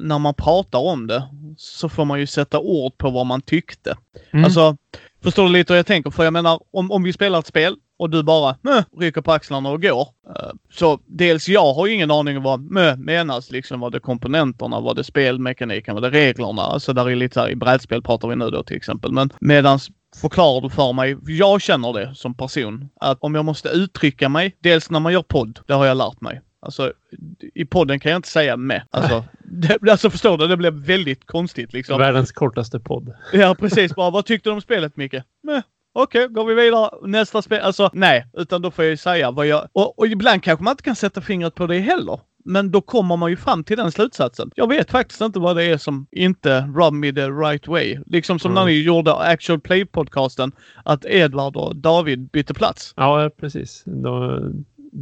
[0.00, 1.22] när man pratar om det
[1.56, 3.96] så får man ju sätta ord på vad man tyckte.
[4.32, 4.44] Mm.
[4.44, 4.76] Alltså,
[5.26, 6.10] Förstår du lite hur jag tänker?
[6.10, 9.32] För jag menar, om, om vi spelar ett spel och du bara mö, rycker på
[9.32, 10.00] axlarna och går.
[10.00, 14.80] Uh, så dels jag har ingen aning om vad mö menas, liksom vad det komponenterna,
[14.80, 16.62] vad det spelmekaniken, vad det reglerna.
[16.62, 19.12] Alltså där är lite så här, i brädspel pratar vi nu då till exempel.
[19.12, 23.68] Men medans förklarar du för mig, jag känner det som person, att om jag måste
[23.68, 26.40] uttrycka mig, dels när man gör podd, det har jag lärt mig.
[26.66, 26.92] Alltså,
[27.54, 28.82] i podden kan jag inte säga med.
[28.90, 30.46] Alltså, det, alltså förstår du?
[30.46, 31.98] Det blev väldigt konstigt liksom.
[31.98, 33.14] Världens kortaste podd.
[33.32, 33.94] Ja, precis.
[33.94, 35.14] Bara, vad tyckte du om spelet, Micke?
[35.42, 35.62] Med.
[35.92, 36.90] Okej, okay, går vi vidare.
[37.02, 37.60] Nästa spel.
[37.60, 38.26] Alltså, nej.
[38.32, 39.68] Utan då får jag ju säga vad jag...
[39.72, 42.20] Och, och ibland kanske man inte kan sätta fingret på det heller.
[42.44, 44.50] Men då kommer man ju fram till den slutsatsen.
[44.54, 47.98] Jag vet faktiskt inte vad det är som inte rub me the right way.
[48.06, 48.60] Liksom som mm.
[48.60, 50.52] när ni gjorde actual play-podcasten,
[50.84, 52.92] att Edvard och David bytte plats.
[52.96, 53.82] Ja, precis.
[53.86, 54.40] Då,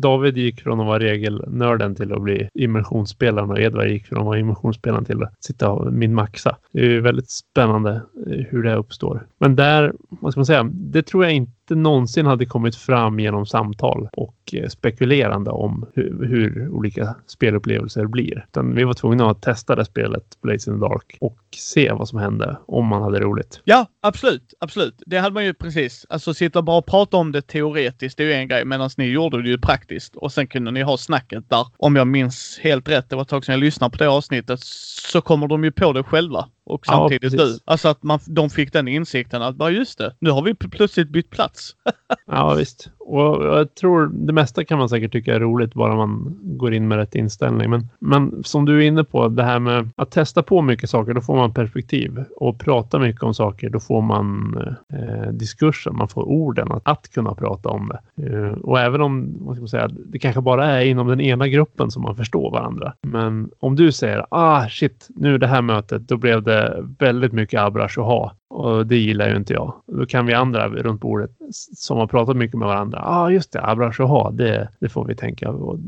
[0.01, 4.25] David gick från att vara regelnörden till att bli immersionsspelaren och Edvard gick från att
[4.25, 6.57] vara immersionsspelaren till att sitta och min maxa.
[6.73, 7.91] Det är väldigt spännande
[8.27, 9.27] eh, hur det uppstår.
[9.39, 13.21] Men där, vad ska man säga, det tror jag inte inte någonsin hade kommit fram
[13.21, 18.45] genom samtal och eh, spekulerande om hur, hur olika spelupplevelser blir.
[18.49, 22.09] Utan vi var tvungna att testa det spelet, Blades in the Dark, och se vad
[22.09, 23.61] som hände om man hade roligt.
[23.65, 24.55] Ja, absolut.
[24.61, 25.03] Absolut.
[25.07, 26.07] Det hade man ju precis.
[26.09, 29.05] Alltså sitta bara och prata om det teoretiskt, det är ju en grej, medan ni
[29.05, 30.17] gjorde det ju praktiskt.
[30.17, 31.67] Och sen kunde ni ha snacket där.
[31.77, 34.61] Om jag minns helt rätt, det var ett tag sedan jag lyssnade på det avsnittet,
[34.61, 36.49] så kommer de ju på det själva.
[36.67, 37.59] Och samtidigt Ja, du.
[37.65, 40.71] Alltså att man, de fick den insikten att bara just det, nu har vi pl-
[40.71, 41.77] plötsligt bytt plats.
[42.27, 42.89] Ja, visst.
[43.07, 46.89] Och jag tror det mesta kan man säkert tycka är roligt bara man går in
[46.89, 47.71] med rätt inställning.
[47.71, 51.15] Men, men som du är inne på, det här med att testa på mycket saker,
[51.15, 52.25] då får man perspektiv.
[52.37, 54.57] Och prata mycket om saker, då får man
[54.93, 58.27] eh, diskursen, man får orden att, att kunna prata om det.
[58.27, 61.49] Eh, och även om vad ska man säga, det kanske bara är inom den ena
[61.49, 62.95] gruppen som man förstår varandra.
[63.03, 67.61] Men om du säger, ah shit, nu det här mötet, då blev det väldigt mycket
[67.61, 68.33] abrash och ha.
[68.55, 69.75] Och det gillar ju inte jag.
[69.87, 71.31] Då kan vi andra runt bordet
[71.77, 72.99] som har pratat mycket med varandra.
[73.03, 73.67] Ja, ah, just det.
[73.67, 75.79] Abrashoha, det, det får vi tänka och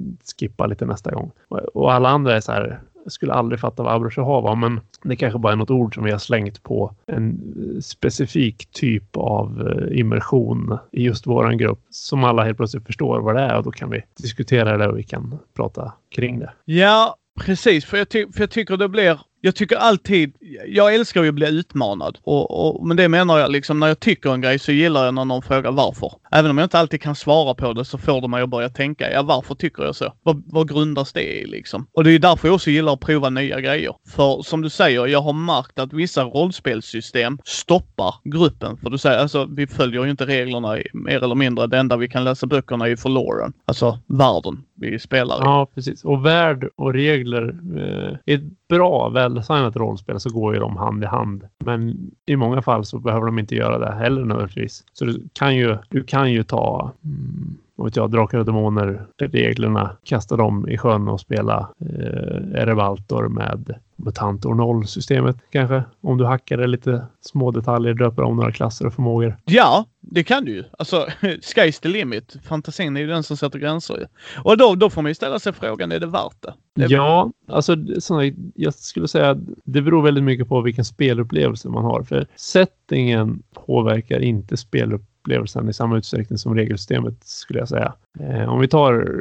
[0.40, 1.30] skippa lite nästa gång.
[1.48, 2.80] Och, och alla andra är så här.
[3.04, 6.04] Jag skulle aldrig fatta vad Abrashoha var, men det kanske bara är något ord som
[6.04, 7.40] vi har slängt på en
[7.82, 13.34] specifik typ av eh, immersion i just våran grupp som alla helt plötsligt förstår vad
[13.34, 16.52] det är och då kan vi diskutera det och vi kan prata kring det.
[16.64, 17.84] Ja, precis.
[17.84, 19.20] För jag, ty- för jag tycker det blir...
[19.46, 20.36] Jag tycker alltid...
[20.66, 22.18] Jag älskar ju att bli utmanad.
[22.22, 25.14] Och, och, men det menar jag liksom, när jag tycker en grej så gillar jag
[25.14, 26.12] när någon frågar varför.
[26.32, 28.68] Även om jag inte alltid kan svara på det så får det mig att börja
[28.68, 30.12] tänka, ja varför tycker jag så?
[30.22, 31.86] Vad, vad grundas det i liksom?
[31.92, 33.94] Och det är ju därför jag också gillar att prova nya grejer.
[34.08, 38.76] För som du säger, jag har märkt att vissa rollspelssystem stoppar gruppen.
[38.76, 41.66] För du säger, alltså vi följer ju inte reglerna i, mer eller mindre.
[41.66, 43.52] Det enda vi kan läsa böckerna är för Lauren.
[43.64, 45.40] Alltså världen vi spelar i.
[45.40, 46.04] Ja, precis.
[46.04, 47.56] Och värld och regler.
[47.76, 51.44] Eh, är ett bra, väldesignat rollspel så går ju de hand i hand.
[51.64, 54.84] Men i många fall så behöver de inte göra det heller nödvändigtvis.
[54.92, 59.06] Så du kan ju, du kan ju ta mm, vad vet jag, Drakar och Demoner,
[59.18, 65.82] reglerna, kasta dem i sjön och spela eh, Erebaltor med Mutantor 0-systemet kanske.
[66.00, 69.36] Om du hackar det lite små detaljer, döper om några klasser och förmågor.
[69.44, 70.64] Ja, det kan du ju.
[70.78, 72.36] Alltså, sky's the limit.
[72.42, 74.08] Fantasin är ju den som sätter gränser.
[74.44, 76.54] Och då, då får man ju ställa sig frågan, är det värt det?
[76.74, 78.22] det Ja, alltså såna,
[78.54, 82.02] jag skulle säga att det beror väldigt mycket på vilken spelupplevelse man har.
[82.02, 87.92] För settingen påverkar inte spelupplevelsen i samma utsträckning som regelsystemet skulle jag säga.
[88.20, 89.18] Eh, om vi tar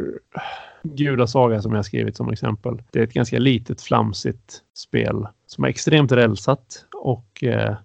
[0.93, 2.81] Gudasaga som jag skrivit som exempel.
[2.91, 7.75] Det är ett ganska litet flamsigt spel som är extremt rälsat och eh,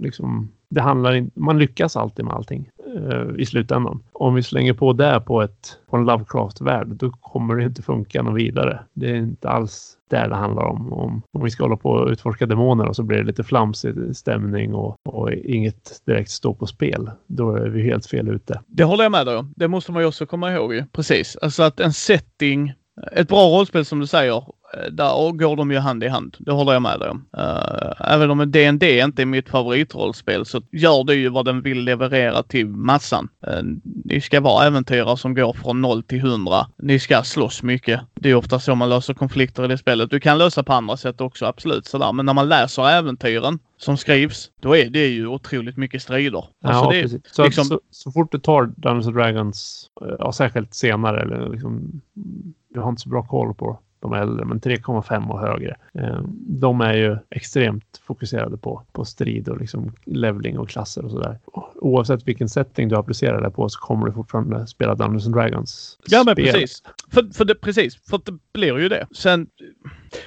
[0.00, 4.02] liksom det handlar in, man lyckas alltid med allting Eh, i slutändan.
[4.12, 8.22] Om vi slänger på det på, ett, på en Lovecraft-värld, då kommer det inte funka
[8.22, 8.80] något vidare.
[8.92, 10.92] Det är inte alls där det handlar om.
[10.92, 14.16] Om, om vi ska hålla på och utforska demoner och så blir det lite flamsig
[14.16, 17.10] stämning och, och inget direkt står på spel.
[17.26, 18.60] Då är vi helt fel ute.
[18.66, 19.54] Det håller jag med dig om.
[19.56, 20.84] Det måste man ju också komma ihåg ju.
[20.92, 21.36] Precis.
[21.36, 22.72] Alltså att en setting,
[23.12, 24.44] ett bra rollspel som du säger,
[24.90, 26.36] där går de ju hand i hand.
[26.38, 27.26] Det håller jag med dig om.
[27.38, 31.84] Uh, även om D&D inte är mitt favoritrollspel så gör det ju vad den vill
[31.84, 33.28] leverera till massan.
[33.48, 33.62] Uh,
[34.04, 36.66] ni ska vara äventyrare som går från 0 till 100.
[36.78, 38.00] Ni ska slåss mycket.
[38.14, 40.10] Det är ofta så man löser konflikter i det spelet.
[40.10, 42.12] Du kan lösa på andra sätt också, absolut sådär.
[42.12, 46.44] Men när man läser äventyren som skrivs, då är det ju otroligt mycket strider.
[46.64, 47.22] Alltså ja, det precis.
[47.24, 52.00] Så, liksom- så, så fort du tar Dungeons Dragons, eh, ja, särskilt senare, eller liksom,
[52.74, 55.76] jag har inte så bra koll på de äldre, men 3,5 och högre.
[55.94, 61.10] Eh, de är ju extremt fokuserade på, på strid och liksom leveling och klasser och
[61.10, 61.38] sådär.
[61.74, 65.98] Oavsett vilken setting du applicerar det på så kommer du fortfarande spela Dungeons and Dragons.
[66.06, 66.52] Ja men spel.
[66.52, 66.82] precis.
[67.12, 69.06] För, för det, precis, för det blir ju det.
[69.16, 69.46] Sen,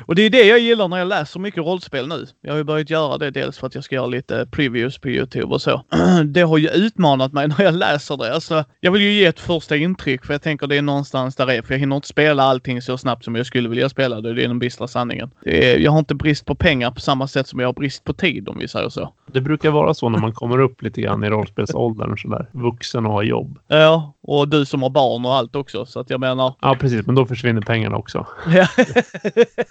[0.01, 2.25] och det är det jag gillar när jag läser mycket rollspel nu.
[2.41, 5.09] Jag har ju börjat göra det dels för att jag ska göra lite previews på
[5.09, 5.83] Youtube och så.
[6.25, 8.33] Det har ju utmanat mig när jag läser det.
[8.33, 11.45] Alltså, jag vill ju ge ett första intryck för jag tänker det är någonstans där
[11.45, 11.61] det är.
[11.61, 14.33] För jag hinner inte spela allting så snabbt som jag skulle vilja spela det.
[14.33, 15.31] Det är den bistra sanningen.
[15.45, 18.13] Är, jag har inte brist på pengar på samma sätt som jag har brist på
[18.13, 19.13] tid om vi säger så.
[19.31, 22.49] Det brukar vara så när man kommer upp lite grann i rollspelsåldern sådär.
[22.51, 23.59] Vuxen och har jobb.
[23.67, 25.85] Ja, och du som har barn och allt också.
[25.85, 26.55] Så att jag menar...
[26.61, 27.05] Ja, precis.
[27.05, 28.27] Men då försvinner pengarna också.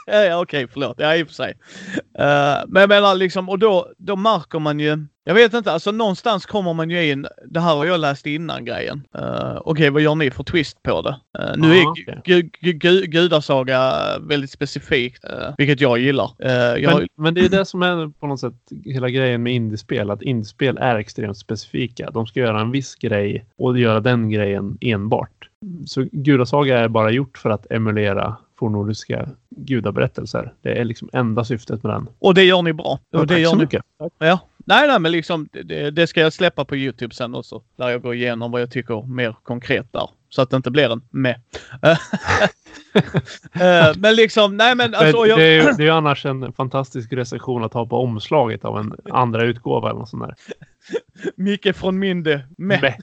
[0.06, 0.94] Ja, okej, förlåt.
[0.98, 1.54] Ja, i och för sig.
[2.18, 5.90] Eh, men jag menar liksom, och då, då märker man ju, jag vet inte, alltså
[5.90, 9.06] någonstans kommer man ju in, det här har jag läst innan grejen.
[9.18, 11.16] Uh, okej, vad gör ni för twist på det?
[11.38, 12.20] Eh, nu Ja, är okej.
[12.24, 16.30] gu, gu, gu, gudasaga väldigt specifikt, eh, vilket jag gillar.
[16.38, 16.50] Eh,
[16.82, 18.54] jag, Men, men det är det som är på något sätt
[18.84, 20.10] hela grejen med indiespel.
[20.10, 22.10] Att indiespel är extremt specifika.
[22.10, 25.48] De ska göra en viss grej och göra den grejen enbart.
[25.86, 30.52] Så Gudasaga är bara gjort för att emulera fornnordiska gudaberättelser.
[30.62, 32.08] Det är liksom enda syftet med den.
[32.18, 32.98] och det gör ni bra.
[33.10, 33.84] Ja, Och det tack gör så ni, mycket.
[34.18, 37.62] Ja, nej, nej, men liksom det, det, ska jag släppa på Youtube sen också.
[37.76, 40.08] Där jag går igenom vad jag tycker mer konkret där.
[40.28, 41.40] Så att det inte blir en med.
[43.52, 45.26] Eh, men liksom, nej men alltså.
[45.26, 45.38] Jag...
[45.38, 48.78] Det, är, ju, det är ju annars en fantastisk recension att ha på omslaget av
[48.78, 50.34] en andra utgåva eller något sånt där.
[51.36, 52.46] Micke från Minde.
[52.58, 52.94] Med.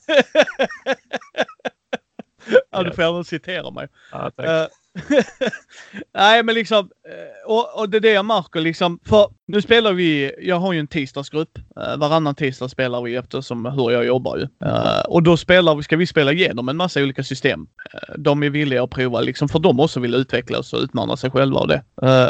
[2.72, 3.88] ja, du får gärna citera mig.
[4.12, 4.68] Ja, uh,
[6.14, 9.00] Nej, men liksom, eh, och, och, det är det jag märker liksom.
[9.06, 11.58] För nu spelar vi, jag har ju en tisdagsgrupp.
[11.58, 14.48] Uh, varannan tisdag spelar vi eftersom hur jag jobbar ju.
[15.08, 17.68] Och då spelar vi, ska vi spela igenom en massa olika system.
[18.18, 21.60] De är villiga att prova liksom, för de också vill utvecklas och utmana sig själva
[21.60, 21.84] och det.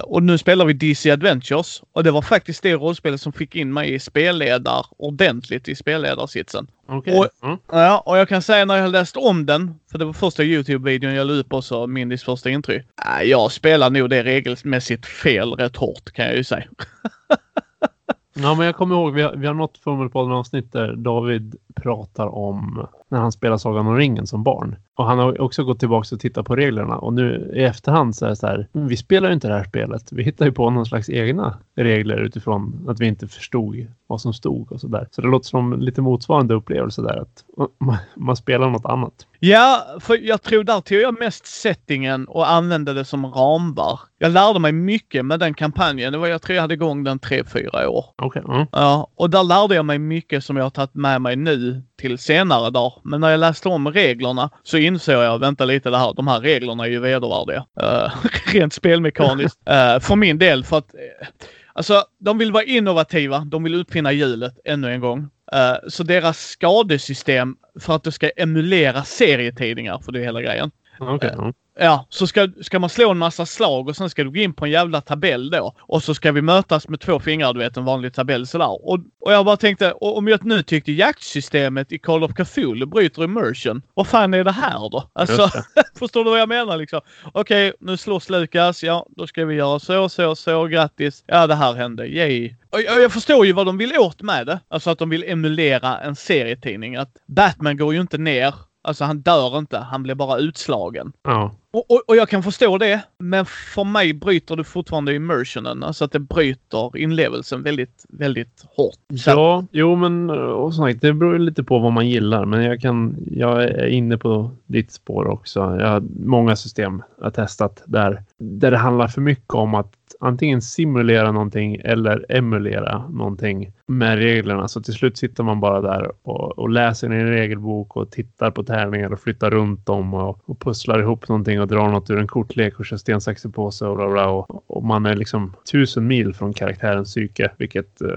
[0.03, 3.73] och nu spelar vi DC Adventures och det var faktiskt det rollspelet som fick in
[3.73, 6.67] mig i spelledar ordentligt i spelledarsitsen.
[6.89, 7.17] Okay.
[7.17, 7.57] Och, mm.
[7.71, 11.13] ja, och jag kan säga när jag läst om den, för det var första Youtube-videon
[11.13, 12.85] jag la upp också, Mindys första intryck.
[13.23, 16.65] Jag spelar nog det regelmässigt fel rätt hårt kan jag ju säga.
[18.33, 22.87] ja, men jag kommer ihåg, vi har, vi har något Fummelpodden-avsnitt där David pratar om
[23.09, 24.75] när han spelar Sagan om ringen som barn.
[24.95, 28.25] Och han har också gått tillbaka och tittat på reglerna och nu i efterhand så
[28.25, 28.67] är det så här.
[28.71, 30.11] Vi spelar ju inte det här spelet.
[30.11, 34.33] Vi hittar ju på någon slags egna regler utifrån att vi inte förstod vad som
[34.33, 35.07] stod och så där.
[35.11, 37.43] Så det låter som lite motsvarande upplevelse där att
[37.79, 39.13] man, man spelar något annat.
[39.39, 43.99] Ja, för jag tror där tog jag mest settingen och använde det som rambar.
[44.17, 46.11] Jag lärde mig mycket med den kampanjen.
[46.11, 48.05] Det var, jag tror jag hade igång den tre fyra år.
[48.15, 48.41] Okej.
[48.41, 48.55] Okay.
[48.55, 48.67] Mm.
[48.71, 51.58] Ja, och där lärde jag mig mycket som jag har tagit med mig nu
[51.97, 52.93] till senare dag.
[53.03, 56.39] Men när jag läste om reglerna så insåg jag, vänta lite det här, de här
[56.39, 57.65] reglerna är ju vedervärdiga.
[57.83, 58.09] Uh,
[58.53, 59.59] rent spelmekaniskt.
[59.69, 61.27] Uh, för min del för att uh,
[61.73, 63.39] Alltså, de vill vara innovativa.
[63.39, 65.19] De vill uppfinna hjulet ännu en gång.
[65.19, 70.71] Uh, så deras skadesystem för att det ska emulera serietidningar, för det är hela grejen.
[70.99, 71.29] Okay.
[71.29, 71.51] Uh,
[71.81, 74.53] Ja, så ska, ska man slå en massa slag och sen ska du gå in
[74.53, 75.75] på en jävla tabell då.
[75.79, 78.89] Och så ska vi mötas med två fingrar, du vet en vanlig tabell sådär.
[78.89, 83.23] Och, och jag bara tänkte, om jag nu tyckte jaktsystemet i Call of Cthulhu bryter
[83.23, 85.09] immersion, vad fan är det här då?
[85.13, 85.49] Alltså,
[85.99, 87.01] förstår du vad jag menar liksom?
[87.33, 91.23] Okej, okay, nu slåss Lukas, ja då ska vi göra så, så, så, grattis.
[91.27, 92.55] Ja, det här hände, yay.
[92.71, 94.59] Och jag, jag förstår ju vad de vill åt med det.
[94.67, 96.95] Alltså att de vill emulera en serietidning.
[96.95, 101.11] Att Batman går ju inte ner Alltså han dör inte, han blir bara utslagen.
[101.23, 101.55] Ja.
[101.73, 105.83] Och, och, och, jag kan förstå det, men för mig bryter det fortfarande immersionen.
[105.83, 109.19] Alltså att det bryter inlevelsen väldigt, väldigt hårt.
[109.19, 109.29] Så.
[109.29, 112.45] Ja, jo men eh, och sagt, det beror lite på vad man gillar.
[112.45, 115.59] Men jag, kan, jag är inne på ditt spår också.
[115.59, 120.61] Jag har många system jag testat där, där det handlar för mycket om att antingen
[120.61, 124.67] simulera någonting eller emulera någonting med reglerna.
[124.67, 128.51] Så till slut sitter man bara där och, och läser i en regelbok och tittar
[128.51, 132.19] på tärningar och flyttar runt dem och, och pusslar ihop någonting och drar något ur
[132.19, 134.29] en kortlek och kör sten, sax, påse och bla bla.
[134.29, 138.09] Och, och, man är liksom tusen mil från karaktärens psyke, vilket eh,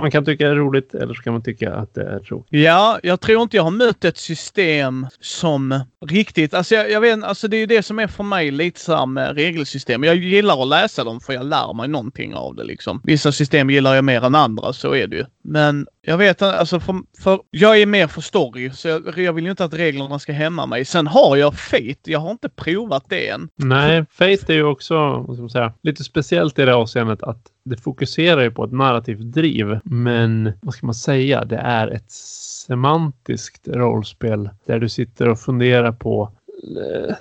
[0.00, 2.48] man kan tycka är roligt eller så kan man tycka att det är tråkigt.
[2.50, 7.24] Ja, jag tror inte jag har mött ett system som riktigt, alltså jag, jag vet
[7.24, 10.04] alltså det är ju det som är för mig lite så här med regelsystem.
[10.04, 13.00] Jag gillar att läsa dem för jag lär mig någonting av det liksom.
[13.04, 15.24] Vissa system gillar jag mer än andra, så är det ju.
[15.50, 19.44] Men jag vet alltså för, för jag är mer för story så jag, jag vill
[19.44, 20.84] ju inte att reglerna ska hämma mig.
[20.84, 21.96] Sen har jag Fate.
[22.04, 23.48] Jag har inte provat det än.
[23.56, 27.76] Nej, Fate är ju också ska man säga, lite speciellt i det avseendet att det
[27.76, 29.78] fokuserar ju på ett narrativt driv.
[29.84, 31.44] Men vad ska man säga?
[31.44, 36.32] Det är ett semantiskt rollspel där du sitter och funderar på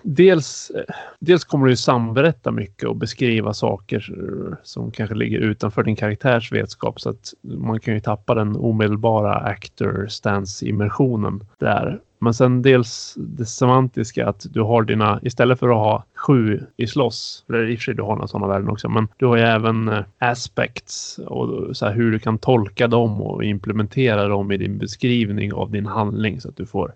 [0.02, 0.72] dels,
[1.20, 4.14] dels kommer du samberätta mycket och beskriva saker
[4.64, 9.36] som kanske ligger utanför din karaktärs vetskap så att man kan ju tappa den omedelbara
[9.36, 12.00] actor stance immersionen där.
[12.20, 16.88] Men sen dels det semantiska att du har dina, istället för att ha sju i
[16.88, 19.38] slåss, eller i och för sig du har några sådana värden också, men du har
[19.38, 24.52] ju även eh, aspects och så här, hur du kan tolka dem och implementera dem
[24.52, 26.94] i din beskrivning av din handling så att du får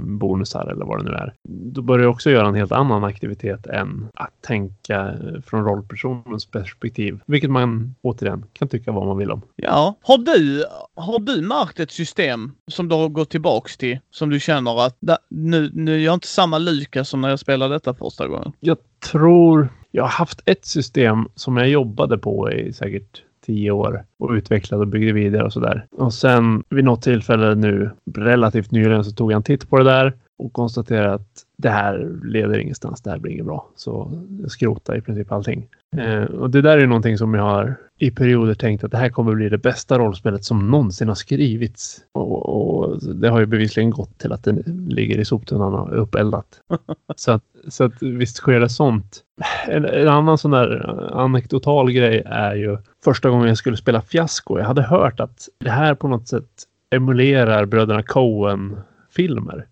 [0.00, 1.34] bonusar eller vad det nu är.
[1.48, 5.14] Då börjar du också göra en helt annan aktivitet än att tänka
[5.46, 9.42] från rollpersonens perspektiv, vilket man återigen kan tycka vad man vill om.
[9.56, 14.30] Ja, har du, har du märkt ett system som du har gått tillbaks till som
[14.30, 14.96] du känner att
[15.28, 18.52] nu, nu är jag inte samma Lukas som när jag spelade detta första gången?
[18.60, 18.78] Jag
[19.12, 24.30] tror jag har haft ett system som jag jobbade på i säkert tio år och
[24.30, 25.86] utvecklade och byggde vidare och sådär.
[25.90, 29.84] Och sen vid något tillfälle nu relativt nyligen så tog jag en titt på det
[29.84, 33.68] där och konstaterade att det här leder ingenstans, det här blir inget bra.
[33.76, 35.68] Så jag skrotar i princip allting.
[35.96, 39.08] Eh, och det där är någonting som jag har i perioder tänkt att det här
[39.08, 42.00] kommer bli det bästa rollspelet som någonsin har skrivits.
[42.12, 45.96] Och, och det har ju bevisligen gått till att det ligger i soptunnan och är
[45.96, 46.46] uppeldat.
[47.16, 49.20] så, att, så att visst sker det sånt.
[49.68, 54.58] En, en annan sån där anekdotal grej är ju första gången jag skulle spela Fiasko.
[54.58, 59.66] Jag hade hört att det här på något sätt emulerar bröderna Coen-filmer.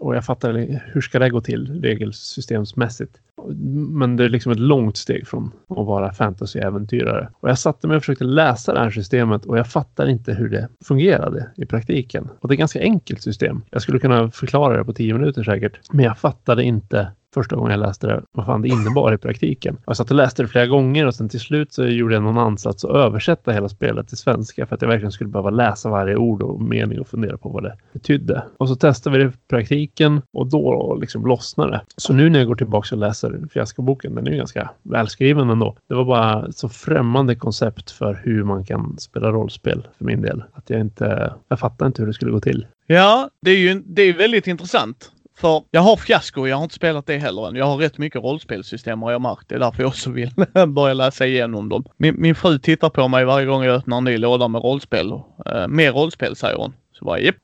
[0.00, 3.20] Och jag fattade hur ska det gå till regelsystemsmässigt.
[3.90, 7.28] Men det är liksom ett långt steg från att vara fantasyäventyrare.
[7.40, 10.48] Och jag satte mig och försökte läsa det här systemet och jag fattar inte hur
[10.48, 12.28] det fungerade i praktiken.
[12.40, 13.62] Och det är ett ganska enkelt system.
[13.70, 15.80] Jag skulle kunna förklara det på tio minuter säkert.
[15.92, 19.76] Men jag fattade inte första gången jag läste det, vad fan det innebar i praktiken.
[19.86, 22.38] Jag satt och läste det flera gånger och sen till slut så gjorde jag någon
[22.38, 26.16] ansats att översätta hela spelet till svenska för att jag verkligen skulle behöva läsa varje
[26.16, 28.42] ord och mening och fundera på vad det betydde.
[28.56, 31.80] Och så testade vi det i praktiken och då liksom lossnade det.
[31.96, 35.76] Så nu när jag går tillbaka och läser fiaskoboken, den är ju ganska välskriven ändå.
[35.88, 40.44] Det var bara så främmande koncept för hur man kan spela rollspel för min del.
[40.52, 42.66] Att jag inte, jag fattar inte hur det skulle gå till.
[42.86, 45.12] Ja, det är ju det är väldigt intressant.
[45.40, 47.56] För jag har fiasko, jag har inte spelat det heller än.
[47.56, 49.48] Jag har rätt mycket rollspelssystem har jag märkt.
[49.48, 50.30] Det är därför jag också vill
[50.68, 51.84] börja läsa igenom dem.
[51.96, 55.12] Min, min fru tittar på mig varje gång jag öppnar en ny låda med rollspel.
[55.12, 55.22] Uh,
[55.68, 56.72] mer rollspel säger hon.
[56.92, 57.36] Så bara japp.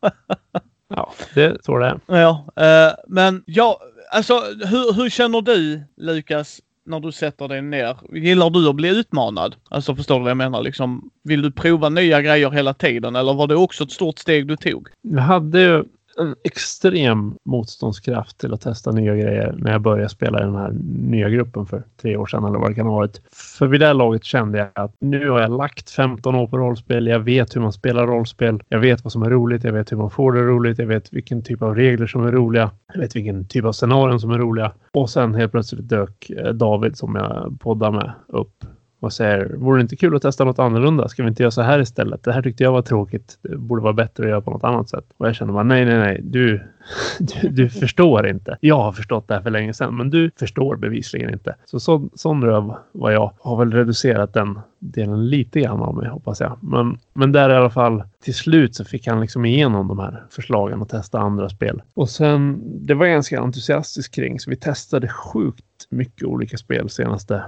[0.88, 3.80] ja, det tror det Ja, uh, men ja,
[4.14, 4.34] alltså
[4.66, 7.96] hur, hur känner du Lukas när du sätter dig ner?
[8.12, 9.54] Gillar du att bli utmanad?
[9.68, 10.62] Alltså förstår du vad jag menar?
[10.62, 14.46] Liksom, vill du prova nya grejer hela tiden eller var det också ett stort steg
[14.46, 14.88] du tog?
[15.02, 15.84] Jag hade ju
[16.18, 20.72] en extrem motståndskraft till att testa nya grejer när jag började spela i den här
[20.84, 23.22] nya gruppen för tre år sedan eller vad det kan ha varit.
[23.32, 26.58] För vid det här laget kände jag att nu har jag lagt 15 år på
[26.58, 27.06] rollspel.
[27.06, 28.62] Jag vet hur man spelar rollspel.
[28.68, 29.64] Jag vet vad som är roligt.
[29.64, 30.78] Jag vet hur man får det roligt.
[30.78, 32.70] Jag vet vilken typ av regler som är roliga.
[32.92, 34.72] Jag vet vilken typ av scenarion som är roliga.
[34.92, 38.64] Och sen helt plötsligt dök eh, David som jag poddar med upp
[39.04, 41.08] och säger vore det inte kul att testa något annorlunda?
[41.08, 42.22] Ska vi inte göra så här istället?
[42.22, 43.38] Det här tyckte jag var tråkigt.
[43.42, 45.04] Det borde vara bättre att göra på något annat sätt.
[45.16, 46.20] Och jag känner bara nej, nej, nej.
[46.22, 46.62] Du,
[47.18, 48.56] du, du förstår inte.
[48.60, 51.54] Jag har förstått det här för länge sedan, men du förstår bevisligen inte.
[51.64, 53.32] Så, sån, sån röv var jag.
[53.40, 56.58] Har väl reducerat den delen lite grann av mig hoppas jag.
[56.60, 60.24] Men, men där i alla fall till slut så fick han liksom igenom de här
[60.30, 61.82] förslagen och testa andra spel.
[61.94, 66.90] Och sen det var jag ganska entusiastisk kring så vi testade sjukt mycket olika spel
[66.90, 67.44] senaste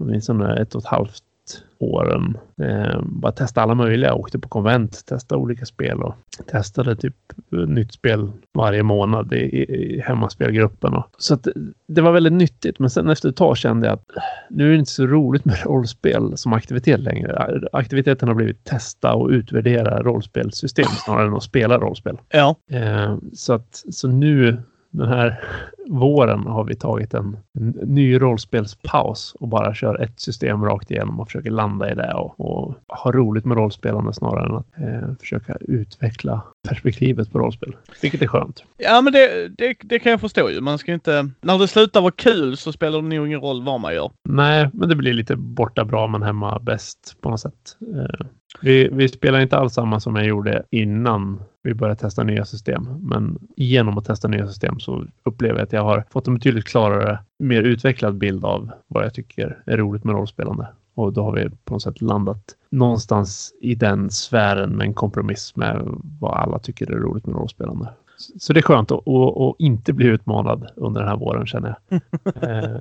[0.00, 1.24] åtminstone ett och ett halvt
[1.78, 2.38] åren.
[2.62, 4.14] Eh, bara testa alla möjliga.
[4.14, 6.14] Åkte på konvent, testade olika spel och
[6.46, 7.14] testade typ
[7.50, 10.94] nytt spel varje månad i, i hemmaspelgruppen.
[10.94, 11.48] Och, så att
[11.86, 12.78] det var väldigt nyttigt.
[12.78, 14.10] Men sen efter ett tag kände jag att
[14.50, 17.60] nu är det inte så roligt med rollspel som aktivitet längre.
[17.72, 22.18] Aktiviteten har blivit testa och utvärdera rollspelsystem snarare än att spela rollspel.
[22.28, 22.56] Ja.
[22.70, 25.40] Eh, så att så nu den här
[25.88, 31.20] våren har vi tagit en, en, ny rollspelspaus och bara kör ett system rakt igenom
[31.20, 35.14] och försöker landa i det och, och ha roligt med rollspelande snarare än att eh,
[35.20, 37.76] försöka utveckla perspektivet på rollspel.
[38.02, 38.64] Vilket är skönt.
[38.76, 40.60] Ja, men det, det, det kan jag förstå ju.
[40.60, 41.30] Man ska inte...
[41.40, 44.10] När det slutar vara kul så spelar det nog ingen roll vad man gör.
[44.28, 47.76] Nej, men det blir lite borta bra men hemma bäst på något sätt.
[47.96, 48.26] Eh,
[48.62, 52.88] vi, vi spelar inte alls samma som jag gjorde innan vi började testa nya system.
[53.00, 56.64] Men genom att testa nya system så upplever jag att jag har fått en betydligt
[56.64, 60.68] klarare, mer utvecklad bild av vad jag tycker är roligt med rollspelande.
[60.94, 65.56] Och då har vi på något sätt landat någonstans i den sfären med en kompromiss
[65.56, 65.82] med
[66.20, 67.88] vad alla tycker är roligt med rollspelande.
[68.38, 71.74] Så det är skönt att, att, att inte bli utmanad under den här våren känner
[71.88, 72.00] jag.
[72.42, 72.76] eh,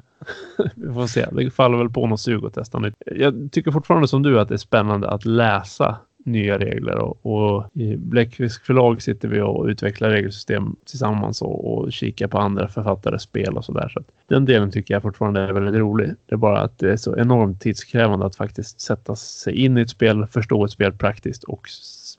[0.75, 1.25] vi får se.
[1.31, 2.93] Det faller väl på något sug att testa nytt.
[3.05, 5.97] Jag tycker fortfarande som du att det är spännande att läsa
[6.31, 11.93] nya regler och, och i Bläckfisk förlag sitter vi och utvecklar regelsystem tillsammans och, och
[11.93, 13.89] kikar på andra författares spel och sådär.
[13.89, 16.09] Så, den delen tycker jag fortfarande är väldigt rolig.
[16.25, 19.81] Det är bara att det är så enormt tidskrävande att faktiskt sätta sig in i
[19.81, 21.69] ett spel, förstå ett spel praktiskt och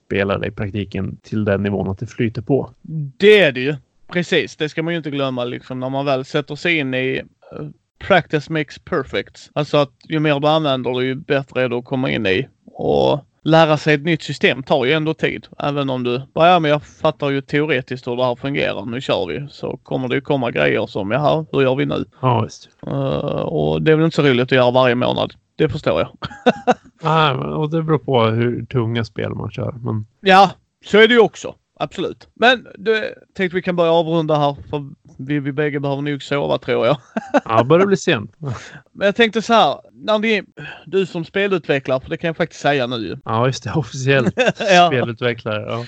[0.06, 2.70] spela det i praktiken till den nivån att det flyter på.
[3.16, 3.76] Det är det ju.
[4.12, 7.22] Precis, det ska man ju inte glömma liksom när man väl sätter sig in i
[7.52, 9.50] eh, practice makes perfect.
[9.52, 12.48] Alltså att ju mer du använder det ju bättre är det att komma in i.
[12.64, 15.46] Och lära sig ett nytt system tar ju ändå tid.
[15.58, 18.86] Även om du bara, ja men jag fattar ju teoretiskt hur det här fungerar.
[18.86, 19.46] Nu kör vi.
[19.50, 22.04] Så kommer det ju komma grejer som, jaha, hur gör vi nu?
[22.20, 22.68] Ja, visst.
[22.86, 22.92] Uh,
[23.40, 25.34] och det är väl inte så roligt att göra varje månad.
[25.56, 26.08] Det förstår jag.
[27.02, 29.72] Nej, och det beror på hur tunga spel man kör.
[29.72, 30.06] Men...
[30.20, 30.50] Ja,
[30.84, 31.54] så är det ju också.
[31.80, 32.28] Absolut.
[32.34, 36.58] Men du, tänkte vi kan börja avrunda här för vi, vi bägge behöver nog sova
[36.58, 36.96] tror jag.
[37.44, 38.34] ja, det börjar bli sent.
[38.92, 40.42] Men jag tänkte så här, när ni,
[40.86, 43.72] du som spelutvecklare, för det kan jag faktiskt säga nu Ja, just det.
[43.72, 44.86] Officiellt ja.
[44.86, 45.62] spelutvecklare.
[45.62, 45.84] Ja.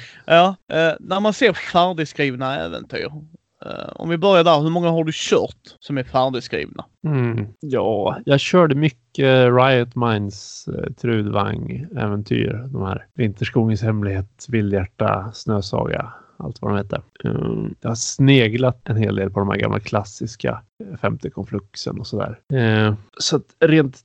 [0.69, 3.11] ja eh, när man ser färdigskrivna äventyr,
[3.67, 6.85] Eh, om vi börjar där, hur många har du kört som är färdigskrivna?
[7.07, 12.69] Mm, ja, jag körde mycket Riot Minds eh, uh, Trudvang-äventyr.
[12.73, 16.13] De här Vinterskogens hemlighet, Vildhjärta, Snösaga.
[16.37, 17.03] allt vad de hette.
[17.25, 20.63] Um, eh, jag har sneglat en hel del på de här gamla klassiska
[21.01, 22.39] femte konfluxen och sådär.
[22.53, 24.01] Uh, så att rent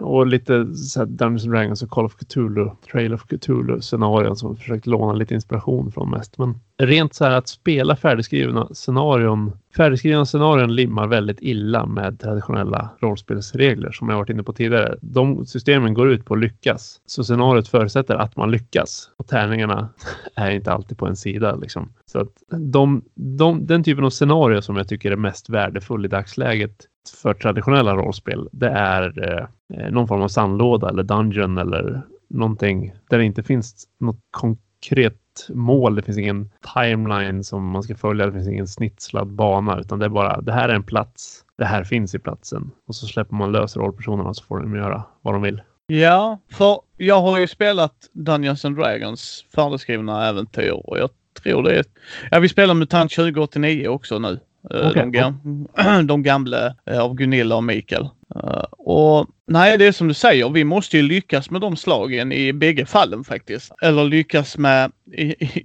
[0.00, 4.48] och lite så här Dungeons Dragons och Call of Cthulhu, Trail of Cthulhu scenarion som
[4.48, 6.38] jag försökt låna lite inspiration från mest.
[6.38, 9.52] Men rent så här att spela färdigskrivna scenarion.
[9.76, 14.96] Färdigskrivna scenarion limmar väldigt illa med traditionella rollspelsregler som jag varit inne på tidigare.
[15.00, 17.00] De systemen går ut på att lyckas.
[17.06, 19.10] Så scenariot förutsätter att man lyckas.
[19.16, 19.88] Och tärningarna
[20.34, 21.92] är inte alltid på en sida liksom.
[22.06, 26.08] Så att de, de, den typen av scenario som jag tycker är mest värdefull i
[26.08, 26.76] dagsläget
[27.22, 33.18] för traditionella rollspel, det är eh, någon form av sandlåda eller dungeon eller någonting där
[33.18, 35.94] det inte finns något konkret mål.
[35.94, 38.26] Det finns ingen timeline som man ska följa.
[38.26, 41.44] Det finns ingen snitslad bana, utan det är bara det här är en plats.
[41.58, 45.02] Det här finns i platsen och så släpper man lös rollpersonerna så får de göra
[45.22, 45.62] vad de vill.
[45.86, 51.10] Ja, för jag har ju spelat Dungeons and Dragons färdigskrivna äventyr och jag
[51.42, 51.84] tror det är...
[52.30, 54.40] Ja, vi spelar MUTANT 2089 också nu.
[54.70, 55.02] Eh, okay.
[55.02, 55.66] De, gam
[56.06, 58.08] de gamla eh, av Gunilla och Mikael.
[58.36, 60.50] Uh, och nej, det är som du säger.
[60.50, 63.72] Vi måste ju lyckas med de slagen i bägge fallen faktiskt.
[63.82, 64.92] Eller lyckas med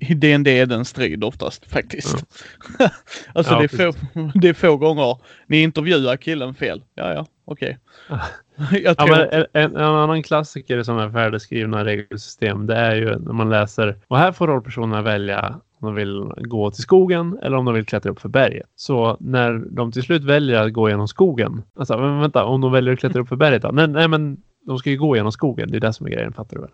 [0.01, 2.13] i DND är den strid oftast faktiskt.
[2.13, 2.91] Mm.
[3.33, 3.99] alltså ja, det, är få,
[4.39, 6.83] det är få gånger ni intervjuar killen fel.
[6.95, 7.77] Ja, ja, okej.
[8.59, 8.81] Okay.
[8.81, 13.49] ja, en, en, en, annan klassiker som är färdigskrivna regelsystem det är ju när man
[13.49, 17.73] läser och här får rollpersonerna välja om de vill gå till skogen eller om de
[17.73, 18.69] vill klättra upp för berget.
[18.75, 21.61] Så när de till slut väljer att gå genom skogen.
[21.75, 23.69] Alltså, men vänta, om de väljer att klättra upp för berget då?
[23.71, 25.71] Nej, nej, men de ska ju gå genom skogen.
[25.71, 26.71] Det är det som är grejen, fattar du väl?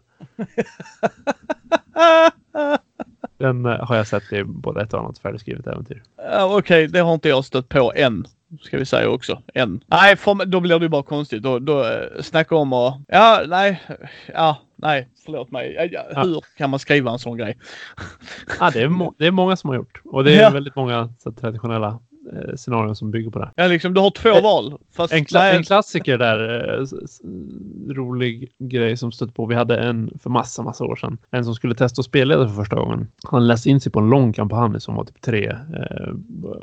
[3.37, 5.95] Den uh, har jag sett i både ett och annat färdigskrivet äventyr.
[5.95, 8.25] Uh, Okej, okay, det har inte jag stött på än.
[8.61, 9.41] Ska vi säga också.
[9.53, 9.83] Än.
[9.87, 11.43] Nej, för, då blir det ju bara konstigt.
[11.43, 12.93] Då, då uh, snacka om och...
[13.07, 13.81] Ja, nej.
[14.33, 15.09] Ja, nej.
[15.25, 15.73] Förlåt mig.
[15.73, 16.21] Ja, ja.
[16.23, 17.57] Hur kan man skriva en sån grej?
[18.59, 20.01] ja, det, är det är många som har gjort.
[20.03, 20.49] Och det är ja.
[20.49, 21.99] väldigt många så, traditionella
[22.33, 23.51] eh, scenarion som bygger på det.
[23.55, 24.77] Ja, liksom du har två val.
[24.95, 26.85] Fast en, kla en klassiker där, eh,
[27.93, 29.45] rolig grej som stött på.
[29.45, 31.17] Vi hade en för massa, massa år sedan.
[31.31, 33.07] En som skulle testa att spelleda för första gången.
[33.23, 36.13] Han läste in sig på en lång kampanj som var typ tre eh,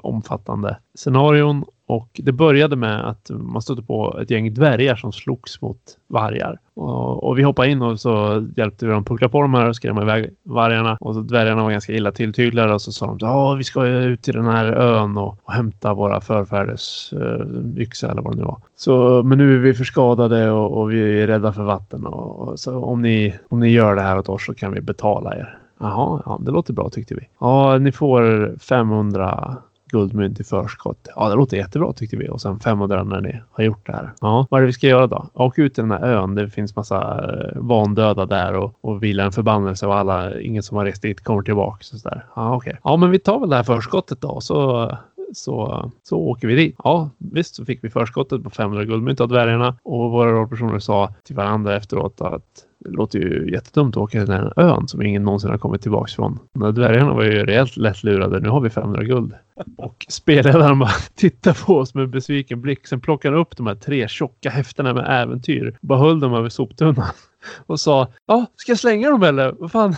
[0.03, 5.61] omfattande scenarion och det började med att man stötte på ett gäng dvärgar som slogs
[5.61, 5.79] mot
[6.09, 6.59] vargar.
[6.75, 9.77] Och, och vi hoppade in och så hjälpte vi dem puckla på de här och
[9.77, 10.97] skrämma iväg vargarna.
[11.01, 14.23] Och så dvärgarna var ganska illa tilltyglade och så sa de ja vi ska ut
[14.23, 18.45] till den här ön och, och hämta våra förfäders uh, yxa eller vad det nu
[18.45, 18.59] var.
[18.77, 22.07] Så, men nu är vi förskadade och, och vi är rädda för vatten.
[22.07, 24.81] Och, och, så om ni, om ni gör det här åt oss så kan vi
[24.81, 25.59] betala er.
[25.81, 27.29] Jaha, ja, det låter bra tyckte vi.
[27.41, 29.57] Ja, ni får 500
[29.93, 31.09] guldmynt i förskott.
[31.17, 32.29] Ja, det låter jättebra tyckte vi.
[32.29, 34.11] Och sen 500 när ni har gjort det här.
[34.21, 35.27] Ja, vad är det vi ska göra då?
[35.35, 36.35] Åka ut till den här ön.
[36.35, 40.77] Det finns massa eh, vandöda där och, och vila en förbannelse och alla, ingen som
[40.77, 41.79] har rest dit kommer tillbaka.
[41.81, 42.27] Så där.
[42.37, 42.71] Ja, okej.
[42.71, 42.81] Okay.
[42.85, 44.41] Ja, men vi tar väl det här förskottet då.
[44.41, 44.91] Så
[45.35, 46.77] så, så åker vi dit.
[46.85, 51.15] Ja, visst så fick vi förskottet på 500 guldmynt av dvärgarna och våra rollpersoner sa
[51.25, 55.03] till varandra efteråt att det låter ju jättedumt att åka till den här ön som
[55.03, 56.39] ingen någonsin har kommit tillbaka från.
[56.53, 58.41] Men dvärgarna var ju rejält lättlurade.
[58.41, 59.35] Nu har vi 500 guld.
[59.77, 62.87] Och spelledaren bara tittar på oss med en besviken blick.
[62.87, 65.79] Sen plockar han upp de här tre tjocka häftena med äventyr.
[65.81, 67.05] Bara höll dem över soptunnan.
[67.67, 69.55] Och sa Ja, ska jag slänga dem eller?
[69.59, 69.97] Vad fan?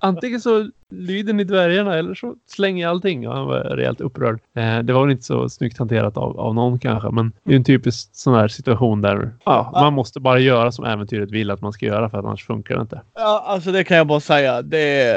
[0.00, 3.28] Antingen så lyder ni dvärgarna eller så slänger jag allting.
[3.28, 4.40] Och han var rejält upprörd.
[4.56, 7.10] Eh, det var väl inte så snyggt hanterat av, av någon kanske.
[7.10, 10.84] Men det är en typisk sån här situation där ja, man måste bara göra som
[10.84, 13.00] äventyret vill att man ska göra för att annars funkar det inte.
[13.14, 14.62] Ja, alltså det kan jag bara säga.
[14.62, 15.16] Det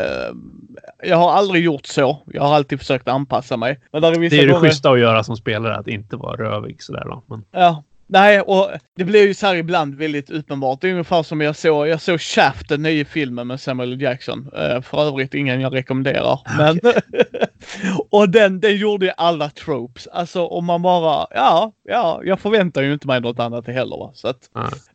[1.04, 2.18] jag har aldrig gjort så.
[2.26, 3.80] Jag har alltid försökt anpassa mig.
[3.92, 4.60] Men där är det är det gånger...
[4.60, 7.24] schyssta att göra som spelare, att inte vara rövig sådär då.
[7.26, 7.44] Men...
[7.52, 10.82] Ja, Nej, och det blir ju så här ibland väldigt uppenbart.
[10.82, 14.50] Det är ungefär som jag såg, jag såg Shaft, den nya filmen med Samuel Jackson.
[14.58, 16.40] Uh, för övrigt ingen jag rekommenderar.
[16.58, 16.80] Men
[18.12, 20.08] och den, den gjorde ju alla tropes.
[20.08, 23.98] Alltså om man bara, ja, ja, jag förväntar ju inte mig något annat heller.
[23.98, 24.12] Va?
[24.14, 24.50] Så att,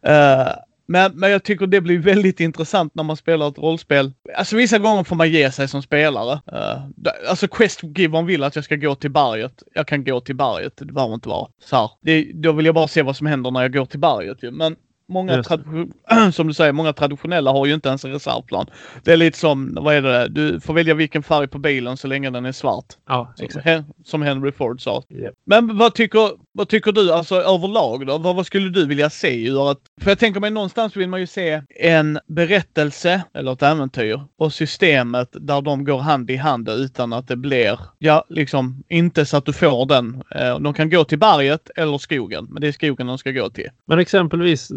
[0.09, 0.53] uh,
[0.87, 4.13] men, men jag tycker det blir väldigt intressant när man spelar ett rollspel.
[4.37, 6.41] Alltså vissa gånger får man ge sig som spelare.
[6.53, 9.63] Uh, alltså Questgivern vill att jag ska gå till berget.
[9.75, 10.73] Jag kan gå till berget.
[10.77, 11.91] Det behöver inte vara så här.
[12.01, 14.51] Det, då vill jag bara se vad som händer när jag går till berget ju.
[14.51, 14.77] Men
[15.09, 15.43] många,
[16.33, 18.67] som du säger, många traditionella har ju inte ens en reservplan.
[19.05, 22.09] Det är lite som, vad är det, du får välja vilken färg på bilen så
[22.09, 22.87] länge den är svart.
[23.09, 23.69] Ja, exakt.
[24.05, 25.03] Som Henry Ford sa.
[25.11, 25.35] Yep.
[25.45, 28.19] Men vad tycker, vad tycker du alltså överlag då?
[28.19, 29.79] Vad, vad skulle du vilja se ur att...
[30.01, 34.53] För jag tänker mig någonstans vill man ju se en berättelse eller ett äventyr och
[34.53, 39.37] systemet där de går hand i hand utan att det blir, ja liksom inte så
[39.37, 40.23] att du får den.
[40.35, 43.51] Eh, de kan gå till berget eller skogen, men det är skogen de ska gå
[43.51, 43.69] till.
[43.87, 44.71] Men exempelvis,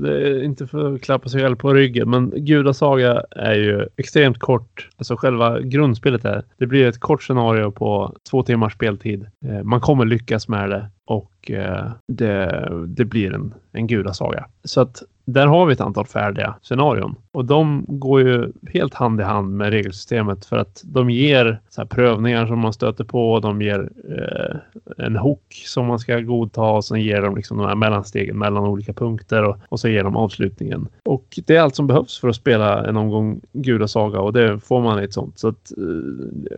[0.44, 4.90] inte för att klappa sig själv på ryggen, men Gudasaga är ju extremt kort.
[4.98, 9.26] Alltså själva grundspelet är, det blir ett kort scenario på två timmars speltid.
[9.46, 14.50] Eh, man kommer lyckas med det och eh, det, det blir en, en gudasaga.
[14.64, 19.22] Så att där har vi ett antal färdiga scenarion och de går ju helt hand
[19.22, 23.40] i hand med regelsystemet för att de ger så prövningar som man stöter på.
[23.40, 27.68] De ger eh, en hook som man ska godta och sen ger de liksom de
[27.68, 30.88] här mellanstegen mellan olika punkter och, och så ger de avslutningen.
[31.06, 34.82] Och det är allt som behövs för att spela en omgång gudasaga och det får
[34.82, 35.40] man i ett sånt.
[35.40, 35.84] Så att, eh,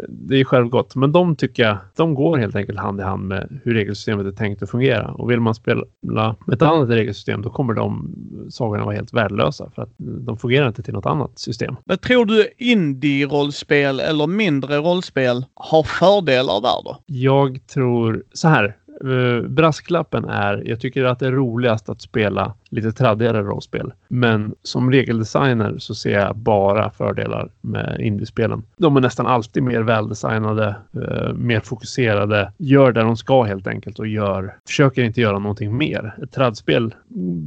[0.10, 0.96] det är självgott.
[0.96, 4.32] Men de tycker jag, de går helt enkelt hand i hand med hur regelsystemet är
[4.32, 5.08] tänkt att fungera.
[5.08, 8.16] Och vill man spela med ett annat regelsystem då kommer de
[8.58, 11.76] sagorna vara helt värdelösa för att de fungerar inte till något annat system.
[11.86, 16.98] Men tror du indie-rollspel eller mindre rollspel har fördelar där då?
[17.06, 18.76] Jag tror så här.
[19.04, 23.94] Uh, brasklappen är, jag tycker att det är roligast att spela lite traddigare rollspel.
[24.08, 28.64] Men som regeldesigner så ser jag bara fördelar med indiespelen.
[28.78, 34.00] De är nästan alltid mer väldesignade, eh, mer fokuserade, gör det de ska helt enkelt
[34.00, 36.16] och gör, försöker inte göra någonting mer.
[36.24, 36.96] Ett tradspel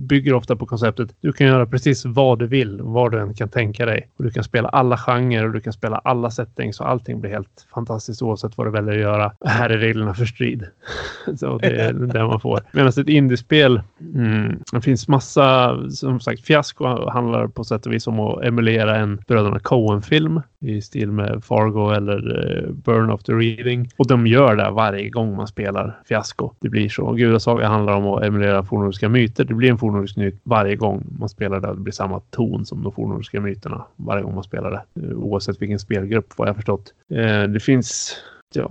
[0.09, 3.49] bygger ofta på konceptet du kan göra precis vad du vill, vad du än kan
[3.49, 4.09] tänka dig.
[4.16, 7.31] Och du kan spela alla genrer och du kan spela alla settings och allting blir
[7.31, 9.33] helt fantastiskt oavsett vad du väljer att göra.
[9.45, 10.66] Här är reglerna för strid.
[11.37, 12.61] så det är det man får.
[12.73, 13.81] Medan ett indiespel,
[14.14, 18.97] mm, det finns massa, som sagt, Fiasko handlar på sätt och vis om att emulera
[18.97, 23.89] en Bröderna Coen-film i stil med Fargo eller eh, Burn of the Reading.
[23.97, 26.53] Och de gör det varje gång man spelar Fiasko.
[26.61, 27.13] Det blir så.
[27.13, 29.45] Gudasaga handlar om att emulera fornnordiska myter.
[29.45, 31.69] Det blir en fornnordisk myt varje gång man spelar det.
[31.69, 35.03] Det blir samma ton som de fornnordiska myterna varje gång man spelar det.
[35.03, 36.95] Eh, oavsett vilken spelgrupp, vad jag förstått.
[37.15, 38.17] Eh, det finns
[38.55, 38.71] ja,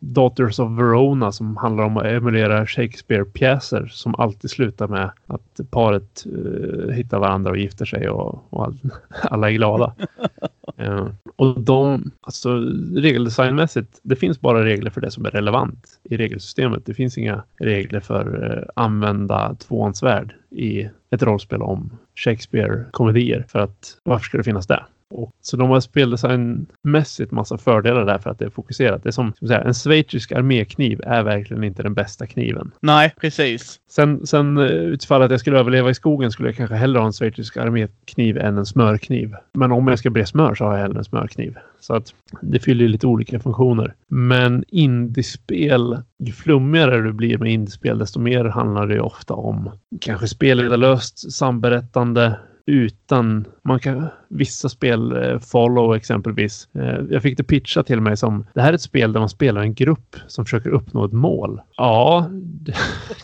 [0.00, 6.24] Daughters of Verona som handlar om att emulera Shakespeare-pjäser som alltid slutar med att paret
[6.26, 8.78] uh, hittar varandra och gifter sig och, och all,
[9.22, 9.94] alla är glada.
[10.80, 12.54] uh, och de, alltså
[12.94, 16.86] regeldesignmässigt, det finns bara regler för det som är relevant i regelsystemet.
[16.86, 23.44] Det finns inga regler för uh, använda tvåansvärd i ett rollspel om Shakespeare-komedier.
[23.48, 24.84] För att varför ska det finnas det?
[25.10, 29.02] Och, så de har speldesignmässigt massa fördelar där för att det är fokuserat.
[29.02, 32.70] Det är som, som säga, en schweizisk armékniv är verkligen inte den bästa kniven.
[32.80, 33.80] Nej, precis.
[33.90, 37.06] Sen, sen eh, utifall att jag skulle överleva i skogen skulle jag kanske hellre ha
[37.06, 39.34] en schweizisk armékniv än en smörkniv.
[39.54, 41.56] Men om jag ska bre smör så har jag hellre en smörkniv.
[41.80, 43.94] Så att det fyller lite olika funktioner.
[44.08, 50.28] Men indiespel, ju flummigare du blir med indiespel, desto mer handlar det ofta om kanske
[50.28, 52.36] spelledarlöst samberättande
[52.68, 56.68] utan man kan vissa spel, eh, Follow exempelvis.
[56.74, 59.28] Eh, jag fick det pitcha till mig som det här är ett spel där man
[59.28, 61.60] spelar en grupp som försöker uppnå ett mål.
[61.76, 62.74] Ja, det,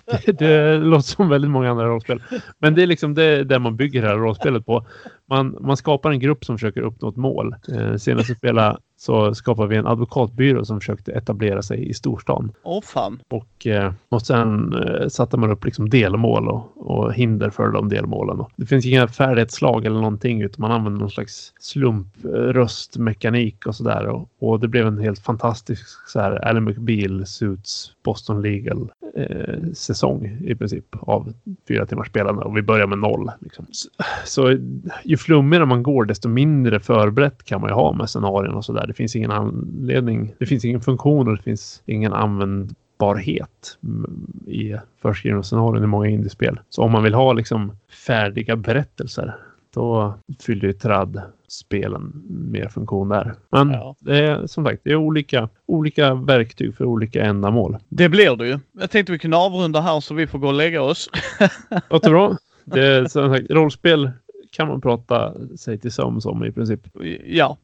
[0.26, 2.22] det, det låter som väldigt många andra rollspel.
[2.58, 4.86] Men det är liksom det där man bygger det här rollspelet på.
[5.28, 7.54] Man, man skapar en grupp som försöker uppnå ett mål.
[7.72, 12.52] Eh, senast jag spelade så skapade vi en advokatbyrå som försökte etablera sig i storstan.
[12.62, 13.20] Åh fan.
[13.30, 13.66] Och,
[14.08, 14.74] och sen
[15.08, 18.44] satte man upp liksom delmål och, och hinder för de delmålen.
[18.56, 24.06] Det finns inga färdighetslag eller någonting utan man använder någon slags slumpröstmekanik och sådär.
[24.06, 29.72] Och, och det blev en helt fantastisk så här Alan McBeal Suits Boston Legal eh,
[29.72, 31.32] säsong i princip av
[31.68, 33.30] fyra timmars spelande och vi börjar med noll.
[33.40, 33.66] Liksom.
[33.70, 33.88] Så,
[34.24, 34.58] så
[35.04, 38.86] ju flummigare man går desto mindre förberett kan man ju ha med scenarion och sådär.
[38.86, 40.34] Det finns ingen anledning.
[40.38, 46.08] Det finns ingen funktion och det finns ingen användbarhet mm, i förskrivna scenarion i många
[46.08, 46.60] indiespel.
[46.68, 47.72] Så om man vill ha liksom
[48.06, 49.36] färdiga berättelser
[49.74, 53.34] då fyller ju tradd spelen mer funktion där.
[53.50, 53.96] Men ja.
[53.98, 57.78] det är som sagt, det är olika, olika verktyg för olika ändamål.
[57.88, 58.58] Det blir det ju.
[58.72, 61.10] Jag tänkte vi kunde avrunda här så vi får gå och lägga oss.
[61.90, 62.36] Låter bra.
[62.64, 64.10] Det är som sagt, rollspel
[64.50, 66.80] kan man prata sig till sömns om i princip.
[67.24, 67.56] Ja.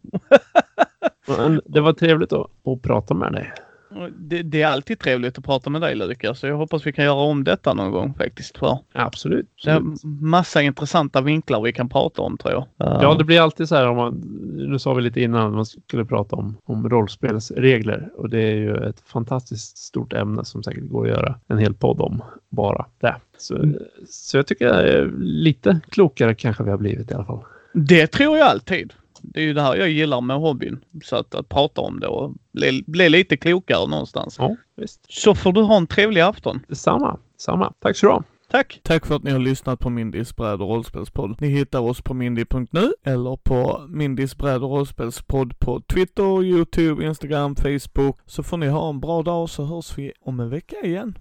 [1.38, 3.52] Men det var trevligt att, att prata med dig.
[4.18, 6.38] Det, det, är alltid trevligt att prata med dig Lukas.
[6.38, 8.58] Så jag hoppas vi kan göra om detta någon gång faktiskt.
[8.58, 9.46] För absolut.
[9.64, 9.82] Det är
[10.22, 12.66] massa intressanta vinklar vi kan prata om tror jag.
[12.76, 14.14] Ja, det blir alltid så här om man,
[14.56, 18.76] nu sa vi lite innan man skulle prata om, om rollspelsregler och det är ju
[18.76, 23.16] ett fantastiskt stort ämne som säkert går att göra en hel podd om bara det.
[23.38, 23.78] Så, mm.
[24.08, 27.44] så jag tycker lite klokare kanske vi har blivit i alla fall.
[27.72, 28.92] Det tror jag alltid
[29.34, 30.84] det är ju det här jag gillar med hobbyn.
[31.04, 34.36] Så att, att prata om det och bli, bli lite klokare någonstans.
[34.38, 35.00] Ja, visst.
[35.08, 36.60] Så får du ha en trevlig afton.
[36.68, 37.18] Detsamma.
[37.38, 37.72] Samma.
[37.80, 38.22] Tack så du ha.
[38.50, 38.80] Tack!
[38.82, 41.40] Tack för att ni har lyssnat på Mindys bräd och rollspelspodd.
[41.40, 47.56] Ni hittar oss på mindy.nu eller på Mindys bräd och rollspelspodd på Twitter, Youtube, Instagram,
[47.56, 48.18] Facebook.
[48.26, 51.14] Så får ni ha en bra dag så hörs vi om en vecka igen.